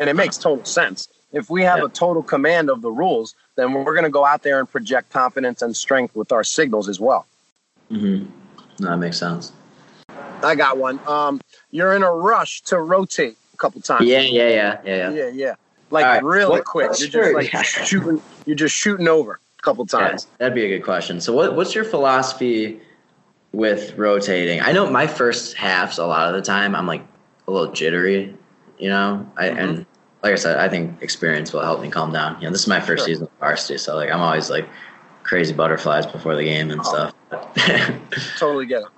and 0.00 0.08
it 0.10 0.16
makes 0.16 0.36
total 0.36 0.64
sense. 0.64 1.08
If 1.32 1.50
we 1.50 1.62
have 1.62 1.78
Yeah. 1.78 1.84
a 1.86 1.88
total 1.88 2.22
command 2.22 2.70
of 2.70 2.82
the 2.82 2.90
rules, 2.90 3.34
then 3.56 3.72
we're 3.72 3.92
going 3.94 4.04
to 4.04 4.10
go 4.10 4.24
out 4.24 4.42
there 4.42 4.58
and 4.60 4.70
project 4.70 5.10
confidence 5.10 5.62
and 5.62 5.76
strength 5.76 6.14
with 6.14 6.32
our 6.32 6.44
signals 6.44 6.88
as 6.88 7.00
well. 7.00 7.26
Mm-hmm. 7.90 8.26
No, 8.80 8.90
that 8.90 8.96
makes 8.98 9.18
sense. 9.18 9.52
I 10.42 10.54
got 10.54 10.76
one. 10.78 11.00
Um, 11.06 11.40
you're 11.70 11.94
in 11.94 12.02
a 12.02 12.12
rush 12.12 12.60
to 12.62 12.78
rotate 12.78 13.36
a 13.54 13.56
couple 13.56 13.80
times. 13.80 14.06
Yeah, 14.06 14.20
yeah, 14.20 14.48
yeah, 14.48 14.80
yeah, 14.84 15.10
yeah. 15.10 15.10
yeah, 15.10 15.28
yeah. 15.28 15.54
Like 15.90 16.04
right. 16.04 16.22
really 16.24 16.50
What- 16.50 16.64
quick. 16.64 16.90
You're 16.98 17.08
just 17.08 17.34
like 17.34 17.52
yeah. 17.54 17.62
shooting. 17.62 18.20
You're 18.44 18.56
just 18.56 18.74
shooting 18.74 19.08
over 19.08 19.40
a 19.58 19.62
couple 19.62 19.86
Yeah, 19.92 19.98
times. 20.08 20.26
that'd 20.38 20.54
be 20.54 20.64
a 20.64 20.68
good 20.68 20.84
question. 20.84 21.20
So, 21.20 21.32
what, 21.32 21.56
what's 21.56 21.74
your 21.74 21.84
philosophy 21.84 22.80
with 23.52 23.96
rotating? 23.96 24.60
I 24.60 24.72
know 24.72 24.90
my 24.90 25.06
first 25.06 25.56
halves, 25.56 25.98
a 25.98 26.06
lot 26.06 26.28
of 26.28 26.34
the 26.34 26.42
time, 26.42 26.74
I'm 26.74 26.86
like 26.86 27.02
a 27.48 27.50
little 27.50 27.72
jittery, 27.72 28.34
you 28.78 28.88
know. 28.88 29.30
I 29.36 29.48
Mm-hmm. 29.48 29.58
and 29.58 29.86
like 30.22 30.32
I 30.32 30.36
said, 30.36 30.58
I 30.58 30.68
think 30.68 31.02
experience 31.02 31.52
will 31.52 31.62
help 31.62 31.80
me 31.80 31.88
calm 31.90 32.12
down. 32.12 32.36
You 32.40 32.46
know, 32.48 32.52
this 32.52 32.62
is 32.62 32.66
my 32.68 32.80
first 32.80 33.00
Sure. 33.02 33.06
season 33.06 33.24
of 33.24 33.30
varsity, 33.38 33.78
so 33.78 33.94
like 33.96 34.10
I'm 34.10 34.20
always 34.20 34.50
like 34.50 34.68
crazy 35.22 35.52
butterflies 35.54 36.06
before 36.06 36.34
the 36.36 36.44
game 36.44 36.70
and 36.70 36.80
Oh. 36.84 37.10
stuff. 37.30 37.56
Totally 38.38 38.66
get 38.66 38.82
it. 38.82 38.88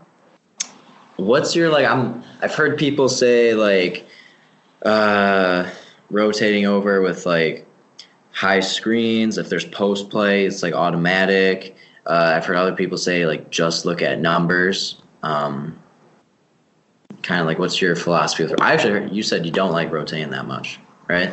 What's 1.17 1.55
your 1.57 1.71
like? 1.71 1.87
I'm. 1.87 2.23
I've 2.43 2.55
heard 2.55 2.79
people 2.79 3.09
say 3.09 3.55
like, 3.55 4.07
uh, 4.85 5.69
rotating 6.11 6.67
over 6.67 7.03
with 7.03 7.27
like 7.27 7.67
high 8.33 8.61
screens. 8.61 9.37
If 9.37 9.49
there's 9.49 9.65
post 9.65 10.11
play, 10.11 10.45
it's 10.47 10.63
like 10.63 10.75
automatic. 10.75 11.77
Uh, 12.07 12.35
I've 12.37 12.47
heard 12.47 12.57
other 12.57 12.75
people 12.75 12.97
say 12.97 13.27
like 13.27 13.51
just 13.51 13.85
look 13.85 14.01
at 14.01 14.21
numbers. 14.21 15.03
Um, 15.25 15.79
kind 17.23 17.41
of 17.41 17.47
like, 17.47 17.59
what's 17.59 17.81
your 17.81 17.97
philosophy? 17.97 18.45
With, 18.45 18.61
I 18.61 18.75
actually 18.75 19.11
you 19.15 19.23
said 19.23 19.45
you 19.45 19.53
don't 19.53 19.73
like 19.73 19.91
rotating 19.91 20.31
that 20.31 20.47
much, 20.47 20.79
right? 21.09 21.33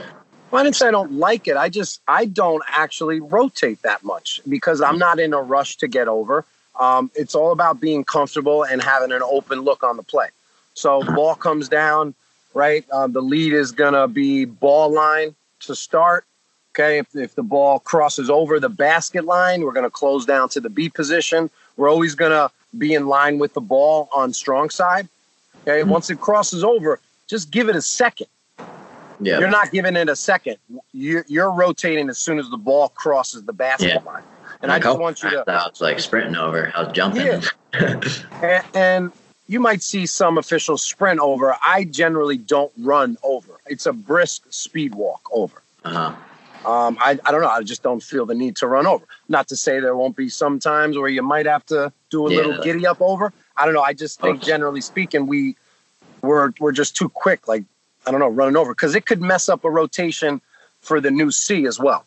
Well, 0.51 0.61
I 0.61 0.63
didn't 0.63 0.75
say 0.75 0.87
I 0.87 0.91
don't 0.91 1.13
like 1.13 1.47
it. 1.47 1.57
I 1.57 1.69
just 1.69 2.01
I 2.07 2.25
don't 2.25 2.63
actually 2.67 3.19
rotate 3.19 3.81
that 3.81 4.03
much 4.03 4.41
because 4.47 4.81
I'm 4.81 4.97
not 4.97 5.19
in 5.19 5.33
a 5.33 5.41
rush 5.41 5.77
to 5.77 5.87
get 5.87 6.07
over. 6.07 6.45
Um, 6.79 7.09
it's 7.15 7.35
all 7.35 7.51
about 7.51 7.79
being 7.79 8.03
comfortable 8.03 8.63
and 8.63 8.81
having 8.81 9.11
an 9.11 9.21
open 9.23 9.61
look 9.61 9.83
on 9.83 9.97
the 9.97 10.03
play. 10.03 10.27
So 10.73 11.03
ball 11.03 11.35
comes 11.35 11.69
down, 11.69 12.13
right? 12.53 12.85
Um, 12.91 13.13
the 13.13 13.21
lead 13.21 13.53
is 13.53 13.71
gonna 13.71 14.07
be 14.07 14.45
ball 14.45 14.91
line 14.91 15.35
to 15.61 15.75
start. 15.75 16.25
Okay, 16.73 16.99
if, 16.99 17.15
if 17.15 17.35
the 17.35 17.43
ball 17.43 17.79
crosses 17.79 18.29
over 18.29 18.59
the 18.59 18.69
basket 18.69 19.23
line, 19.23 19.61
we're 19.61 19.71
gonna 19.71 19.89
close 19.89 20.25
down 20.25 20.49
to 20.49 20.59
the 20.59 20.69
B 20.69 20.89
position. 20.89 21.49
We're 21.77 21.89
always 21.89 22.15
gonna 22.15 22.51
be 22.77 22.93
in 22.93 23.07
line 23.07 23.39
with 23.39 23.53
the 23.53 23.61
ball 23.61 24.09
on 24.13 24.33
strong 24.33 24.69
side. 24.69 25.07
Okay, 25.67 25.83
once 25.83 26.09
it 26.09 26.19
crosses 26.19 26.63
over, 26.63 26.99
just 27.27 27.49
give 27.51 27.69
it 27.69 27.75
a 27.75 27.81
second. 27.81 28.27
Yeah. 29.19 29.39
You're 29.39 29.49
not 29.49 29.71
giving 29.71 29.95
it 29.95 30.09
a 30.09 30.15
second. 30.15 30.57
You're, 30.91 31.25
you're 31.27 31.51
rotating 31.51 32.09
as 32.09 32.19
soon 32.19 32.37
as 32.37 32.49
the 32.49 32.57
ball 32.57 32.89
crosses 32.89 33.43
the 33.43 33.53
basket 33.53 33.87
Yeah. 33.89 34.03
line. 34.11 34.23
And 34.61 34.71
I 34.71 34.79
just 34.79 34.99
want 34.99 35.23
you 35.23 35.29
to, 35.29 35.43
I 35.47 35.67
was 35.67 35.81
like 35.81 35.99
sprinting 35.99 36.35
over. 36.35 36.71
I 36.75 36.83
was 36.83 36.93
jumping. 36.93 37.25
Yeah. 37.25 37.41
and, 38.41 38.63
and 38.73 39.11
you 39.47 39.59
might 39.59 39.81
see 39.81 40.05
some 40.05 40.37
officials 40.37 40.83
sprint 40.83 41.19
over. 41.19 41.55
I 41.65 41.85
generally 41.85 42.37
don't 42.37 42.71
run 42.79 43.17
over. 43.23 43.53
It's 43.67 43.85
a 43.85 43.93
brisk 43.93 44.43
speed 44.49 44.93
walk 44.95 45.21
over. 45.31 45.61
uh-huh. 45.83 46.15
Um, 46.69 46.97
I, 46.99 47.11
I 47.23 47.31
don't 47.31 47.41
know. 47.41 47.47
I 47.49 47.61
just 47.61 47.83
don't 47.83 48.01
feel 48.01 48.25
the 48.25 48.33
need 48.33 48.55
to 48.57 48.67
run 48.67 48.87
over. 48.87 49.05
Not 49.29 49.47
to 49.49 49.55
say 49.55 49.79
there 49.79 49.95
won't 49.95 50.15
be 50.15 50.29
some 50.29 50.57
times 50.59 50.97
where 50.97 51.09
you 51.09 51.21
might 51.21 51.45
have 51.45 51.63
to 51.67 51.93
do 52.09 52.25
a 52.27 52.31
Yeah. 52.31 52.37
little 52.37 52.63
giddy 52.63 52.87
up 52.87 52.99
over. 53.01 53.31
I 53.57 53.65
don't 53.65 53.73
know. 53.73 53.81
I 53.81 53.93
just 53.93 54.19
think 54.19 54.41
generally 54.41 54.81
speaking, 54.81 55.27
we 55.27 55.55
we're 56.21 56.51
we're 56.59 56.71
just 56.71 56.95
too 56.95 57.09
quick. 57.09 57.47
Like 57.47 57.63
I 58.05 58.11
don't 58.11 58.19
know, 58.19 58.29
running 58.29 58.57
over 58.57 58.73
because 58.73 58.95
it 58.95 59.05
could 59.05 59.21
mess 59.21 59.49
up 59.49 59.63
a 59.63 59.69
rotation 59.69 60.41
for 60.81 61.01
the 61.01 61.11
new 61.11 61.31
C 61.31 61.65
as 61.65 61.79
well. 61.79 62.05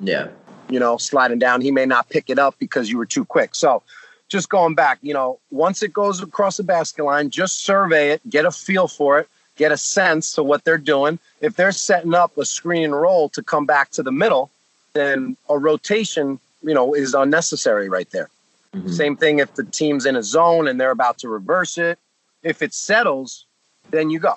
Yeah. 0.00 0.28
You 0.68 0.78
know, 0.78 0.96
sliding 0.98 1.38
down, 1.38 1.60
he 1.60 1.70
may 1.70 1.86
not 1.86 2.08
pick 2.08 2.30
it 2.30 2.38
up 2.38 2.56
because 2.58 2.90
you 2.90 2.98
were 2.98 3.06
too 3.06 3.24
quick. 3.24 3.54
So, 3.54 3.82
just 4.28 4.48
going 4.48 4.74
back, 4.74 4.98
you 5.02 5.12
know, 5.12 5.40
once 5.50 5.82
it 5.82 5.92
goes 5.92 6.22
across 6.22 6.56
the 6.56 6.62
basket 6.62 7.04
line, 7.04 7.30
just 7.30 7.64
survey 7.64 8.10
it, 8.10 8.30
get 8.30 8.44
a 8.44 8.52
feel 8.52 8.86
for 8.86 9.18
it, 9.18 9.28
get 9.56 9.72
a 9.72 9.76
sense 9.76 10.34
to 10.34 10.42
what 10.44 10.64
they're 10.64 10.78
doing. 10.78 11.18
If 11.40 11.56
they're 11.56 11.72
setting 11.72 12.14
up 12.14 12.36
a 12.38 12.44
screen 12.44 12.84
and 12.84 12.94
roll 12.94 13.28
to 13.30 13.42
come 13.42 13.66
back 13.66 13.90
to 13.92 14.02
the 14.02 14.12
middle, 14.12 14.50
then 14.92 15.36
a 15.48 15.58
rotation, 15.58 16.38
you 16.62 16.74
know, 16.74 16.94
is 16.94 17.14
unnecessary 17.14 17.88
right 17.88 18.08
there. 18.10 18.28
Mhm. 18.74 18.92
Same 18.92 19.16
thing 19.16 19.40
if 19.40 19.54
the 19.54 19.64
team's 19.64 20.06
in 20.06 20.16
a 20.16 20.22
zone 20.22 20.68
and 20.68 20.80
they're 20.80 20.90
about 20.92 21.18
to 21.18 21.28
reverse 21.28 21.76
it. 21.78 21.98
If 22.42 22.62
it 22.62 22.72
settles, 22.72 23.46
then 23.90 24.10
you 24.10 24.18
go. 24.18 24.34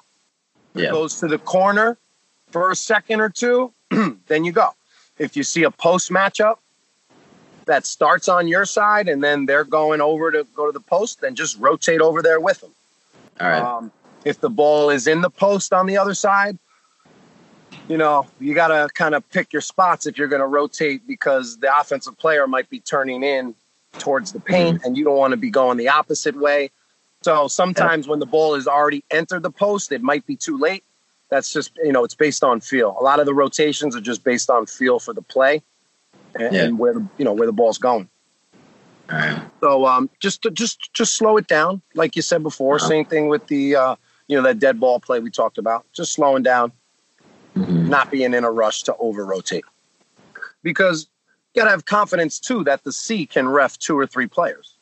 Yeah. 0.74 0.92
Goes 0.92 1.20
to 1.20 1.28
the 1.28 1.38
corner 1.38 1.98
for 2.52 2.72
a 2.72 2.76
second 2.76 3.22
or 3.22 3.30
two, 3.30 3.72
then 4.28 4.44
you 4.44 4.52
go. 4.52 4.70
If 5.20 5.38
you 5.38 5.44
see 5.44 5.64
a 5.64 5.72
post 5.72 6.10
matchup 6.10 6.58
that 7.66 7.86
starts 7.86 8.28
on 8.28 8.48
your 8.48 8.66
side 8.66 9.08
and 9.08 9.24
then 9.24 9.46
they're 9.46 9.64
going 9.64 10.02
over 10.02 10.32
to 10.32 10.46
go 10.56 10.66
to 10.66 10.72
the 10.72 10.80
post, 10.80 11.22
then 11.22 11.36
just 11.36 11.60
rotate 11.60 12.02
over 12.02 12.22
there 12.22 12.40
with 12.40 12.60
them. 12.62 12.72
All 13.40 13.48
right. 13.48 13.62
Um, 13.62 13.92
if 14.26 14.40
the 14.40 14.50
ball 14.50 14.90
is 14.90 15.06
in 15.06 15.22
the 15.22 15.30
post 15.30 15.74
on 15.74 15.86
the 15.86 15.98
other 15.98 16.14
side, 16.16 16.58
you 17.88 17.98
know, 17.98 18.26
you 18.40 18.56
got 18.56 18.70
to 18.70 18.88
kind 18.94 19.14
of 19.14 19.30
pick 19.30 19.54
your 19.54 19.62
spots 19.62 20.08
if 20.08 20.18
you're 20.18 20.28
going 20.28 20.42
to 20.42 20.48
rotate 20.48 21.06
because 21.06 21.58
the 21.58 21.78
offensive 21.78 22.18
player 22.18 22.48
might 22.48 22.70
be 22.70 22.80
turning 22.80 23.24
in 23.24 23.54
towards 24.00 24.32
the 24.32 24.40
paint 24.40 24.82
and 24.84 24.98
you 24.98 25.04
don't 25.04 25.18
want 25.18 25.32
to 25.32 25.38
be 25.38 25.50
going 25.50 25.78
the 25.78 25.90
opposite 25.90 26.36
way. 26.36 26.70
So 27.22 27.48
sometimes 27.48 28.08
when 28.08 28.20
the 28.20 28.26
ball 28.26 28.56
has 28.56 28.68
already 28.68 29.04
entered 29.12 29.44
the 29.44 29.52
post, 29.52 29.92
it 29.92 30.02
might 30.02 30.26
be 30.26 30.36
too 30.36 30.58
late. 30.58 30.84
That's 31.30 31.52
just, 31.54 31.72
you 31.78 31.92
know, 31.92 32.04
it's 32.04 32.16
based 32.16 32.44
on 32.44 32.60
feel. 32.60 32.96
A 33.00 33.04
lot 33.04 33.20
of 33.20 33.26
the 33.26 33.34
rotations 33.34 33.96
are 33.96 34.02
just 34.02 34.24
based 34.24 34.50
on 34.50 34.66
feel 34.66 35.00
for 35.00 35.14
the 35.14 35.22
play 35.22 35.62
and, 36.36 36.54
Yeah. 36.54 36.64
and 36.64 36.78
where 36.80 36.94
the, 36.94 37.08
you 37.18 37.26
know, 37.26 37.34
where 37.34 37.48
the 37.48 37.54
ball's 37.54 37.78
going. 37.78 38.10
Right. 39.12 39.42
So 39.62 39.86
um, 39.86 40.10
just 40.20 40.46
just 40.54 40.94
just 40.94 41.16
slow 41.16 41.38
it 41.38 41.48
down, 41.48 41.82
like 41.94 42.16
you 42.16 42.22
said 42.22 42.42
before. 42.42 42.76
Uh-huh. 42.76 42.88
Same 42.88 43.06
thing 43.06 43.28
with 43.28 43.46
the 43.48 43.76
uh, 43.76 43.96
you 44.28 44.38
know 44.38 44.44
that 44.44 44.60
dead 44.60 44.80
ball 44.80 45.00
play 45.00 45.20
we 45.20 45.30
talked 45.30 45.58
about. 45.58 45.86
Just 45.92 46.14
slowing 46.14 46.42
down, 46.42 46.72
Mhm. 47.56 47.90
not 47.90 48.10
being 48.10 48.34
in 48.34 48.44
a 48.46 48.52
rush 48.52 48.84
to 48.84 48.96
over 48.98 49.26
rotate, 49.26 49.66
because 50.64 51.08
you 51.54 51.62
gotta 51.62 51.72
have 51.72 51.86
confidence 51.86 52.40
too 52.40 52.64
that 52.64 52.84
the 52.84 52.92
C 52.92 53.26
can 53.26 53.48
ref 53.48 53.78
two 53.78 53.98
or 53.98 54.08
three 54.08 54.28
players. 54.28 54.78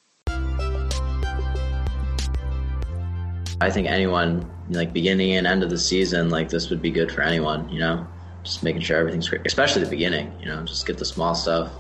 I 3.60 3.70
think 3.70 3.88
anyone 3.88 4.50
like 4.70 4.94
beginning 4.94 5.34
and 5.34 5.46
end 5.46 5.64
of 5.64 5.70
the 5.70 5.78
season, 5.78 6.30
like 6.30 6.50
this 6.50 6.70
would 6.70 6.82
be 6.82 6.90
good 6.90 7.12
for 7.12 7.22
anyone, 7.22 7.70
you 7.70 7.80
know, 7.80 8.08
just 8.44 8.64
making 8.64 8.82
sure 8.82 8.98
everything's 8.98 9.30
great, 9.30 9.42
especially 9.46 9.84
the 9.84 9.90
beginning, 9.90 10.34
you 10.40 10.48
know, 10.48 10.64
just 10.64 10.88
get 10.88 10.98
the 10.98 11.06
small 11.06 11.36
stuff, 11.36 11.72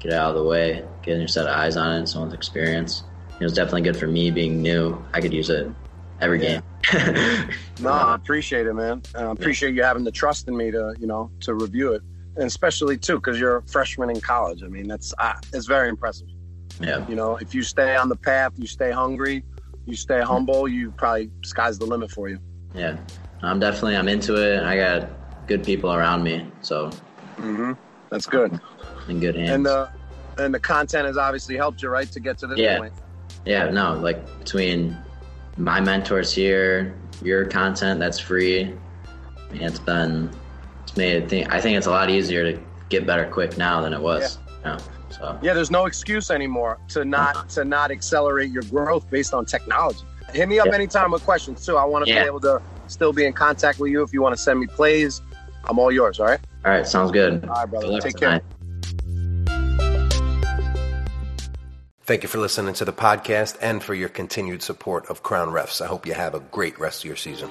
get 0.00 0.12
it 0.12 0.14
out 0.14 0.30
of 0.30 0.36
the 0.36 0.44
way, 0.44 0.84
getting 1.02 1.20
your 1.20 1.28
set 1.28 1.46
of 1.46 1.56
eyes 1.56 1.76
on 1.76 2.02
it, 2.02 2.06
someone's 2.08 2.34
experience. 2.34 3.04
It 3.40 3.44
was 3.44 3.54
definitely 3.54 3.82
good 3.82 3.96
for 3.96 4.08
me 4.08 4.30
being 4.30 4.60
new. 4.60 5.02
I 5.14 5.20
could 5.20 5.32
use 5.32 5.48
it 5.50 5.68
every 6.20 6.42
Yeah. 6.42 6.60
game. 6.92 7.48
no, 7.80 7.90
I 7.90 8.14
appreciate 8.14 8.66
it, 8.66 8.74
man. 8.74 9.02
I 9.14 9.30
appreciate 9.30 9.74
you 9.74 9.84
having 9.84 10.04
the 10.04 10.10
trust 10.10 10.48
in 10.48 10.56
me 10.56 10.70
to, 10.72 10.94
you 10.98 11.06
know, 11.06 11.30
to 11.40 11.54
review 11.54 11.92
it, 11.92 12.02
especially 12.36 12.96
too 12.98 13.16
because 13.16 13.38
you're 13.38 13.58
a 13.58 13.62
freshman 13.62 14.10
in 14.10 14.20
college. 14.20 14.62
I 14.62 14.68
mean, 14.68 14.88
that's 14.88 15.12
uh, 15.18 15.34
it's 15.52 15.66
very 15.66 15.88
impressive. 15.88 16.28
Yeah. 16.80 17.06
You 17.08 17.16
know, 17.16 17.36
if 17.36 17.54
you 17.54 17.62
stay 17.62 17.96
on 17.96 18.08
the 18.08 18.16
path, 18.16 18.52
you 18.56 18.66
stay 18.66 18.90
hungry, 18.90 19.44
you 19.86 19.96
stay 19.96 20.20
humble, 20.20 20.68
you 20.68 20.90
probably 20.92 21.30
sky's 21.44 21.78
the 21.78 21.86
limit 21.86 22.10
for 22.10 22.28
you. 22.28 22.38
Yeah, 22.74 22.96
I'm 23.42 23.60
definitely 23.60 23.96
I'm 23.96 24.08
into 24.08 24.36
it. 24.36 24.62
I 24.62 24.76
got 24.76 25.10
good 25.46 25.64
people 25.64 25.92
around 25.92 26.22
me, 26.22 26.50
so 26.62 26.88
mm-hmm. 27.36 27.72
that's 28.10 28.26
good. 28.26 28.58
In 29.08 29.20
good 29.20 29.36
hands. 29.36 29.50
And 29.50 29.66
the 29.66 29.90
and 30.38 30.54
the 30.54 30.60
content 30.60 31.06
has 31.06 31.18
obviously 31.18 31.56
helped 31.56 31.82
you, 31.82 31.88
right, 31.88 32.10
to 32.12 32.20
get 32.20 32.38
to 32.38 32.46
this 32.46 32.58
yeah. 32.58 32.78
point. 32.78 32.94
Yeah, 33.44 33.70
no, 33.70 33.94
like 33.94 34.24
between 34.38 34.96
my 35.56 35.80
mentors 35.80 36.32
here, 36.32 36.94
your 37.22 37.44
content 37.44 38.00
that's 38.00 38.18
free, 38.18 38.74
it's 39.52 39.78
been 39.78 40.30
it's 40.92 40.98
made. 40.98 41.28
Think, 41.28 41.52
I 41.52 41.60
think 41.60 41.76
it's 41.76 41.86
a 41.86 41.90
lot 41.90 42.10
easier 42.10 42.52
to 42.52 42.60
get 42.88 43.06
better 43.06 43.28
quick 43.30 43.56
now 43.56 43.80
than 43.80 43.92
it 43.92 44.00
was. 44.00 44.38
Yeah. 44.64 44.78
so 45.10 45.38
yeah, 45.42 45.54
there's 45.54 45.70
no 45.70 45.86
excuse 45.86 46.30
anymore 46.30 46.78
to 46.88 47.04
not 47.04 47.36
uh-huh. 47.36 47.44
to 47.48 47.64
not 47.64 47.90
accelerate 47.90 48.50
your 48.50 48.62
growth 48.64 49.08
based 49.10 49.34
on 49.34 49.44
technology. 49.44 50.00
Hit 50.32 50.48
me 50.48 50.58
up 50.58 50.66
yeah. 50.66 50.74
anytime 50.74 51.10
with 51.10 51.24
questions 51.24 51.64
too. 51.64 51.76
I 51.76 51.84
want 51.84 52.06
to 52.06 52.12
yeah. 52.12 52.22
be 52.22 52.26
able 52.26 52.40
to 52.40 52.62
still 52.86 53.12
be 53.12 53.24
in 53.24 53.32
contact 53.32 53.78
with 53.78 53.90
you 53.90 54.02
if 54.02 54.12
you 54.12 54.22
want 54.22 54.36
to 54.36 54.40
send 54.40 54.60
me 54.60 54.66
plays. 54.66 55.20
I'm 55.64 55.78
all 55.78 55.92
yours. 55.92 56.20
All 56.20 56.26
right. 56.26 56.40
All 56.64 56.72
right. 56.72 56.86
Sounds 56.86 57.10
good. 57.10 57.44
All 57.44 57.54
right, 57.54 57.66
brother. 57.70 58.00
Take 58.00 58.16
care. 58.16 58.40
Thank 62.04 62.24
you 62.24 62.28
for 62.28 62.38
listening 62.38 62.74
to 62.74 62.84
the 62.84 62.92
podcast 62.92 63.56
and 63.62 63.82
for 63.82 63.94
your 63.94 64.08
continued 64.08 64.62
support 64.62 65.06
of 65.06 65.22
Crown 65.22 65.48
Refs. 65.50 65.80
I 65.80 65.86
hope 65.86 66.04
you 66.04 66.14
have 66.14 66.34
a 66.34 66.40
great 66.40 66.78
rest 66.78 67.02
of 67.02 67.04
your 67.04 67.16
season. 67.16 67.48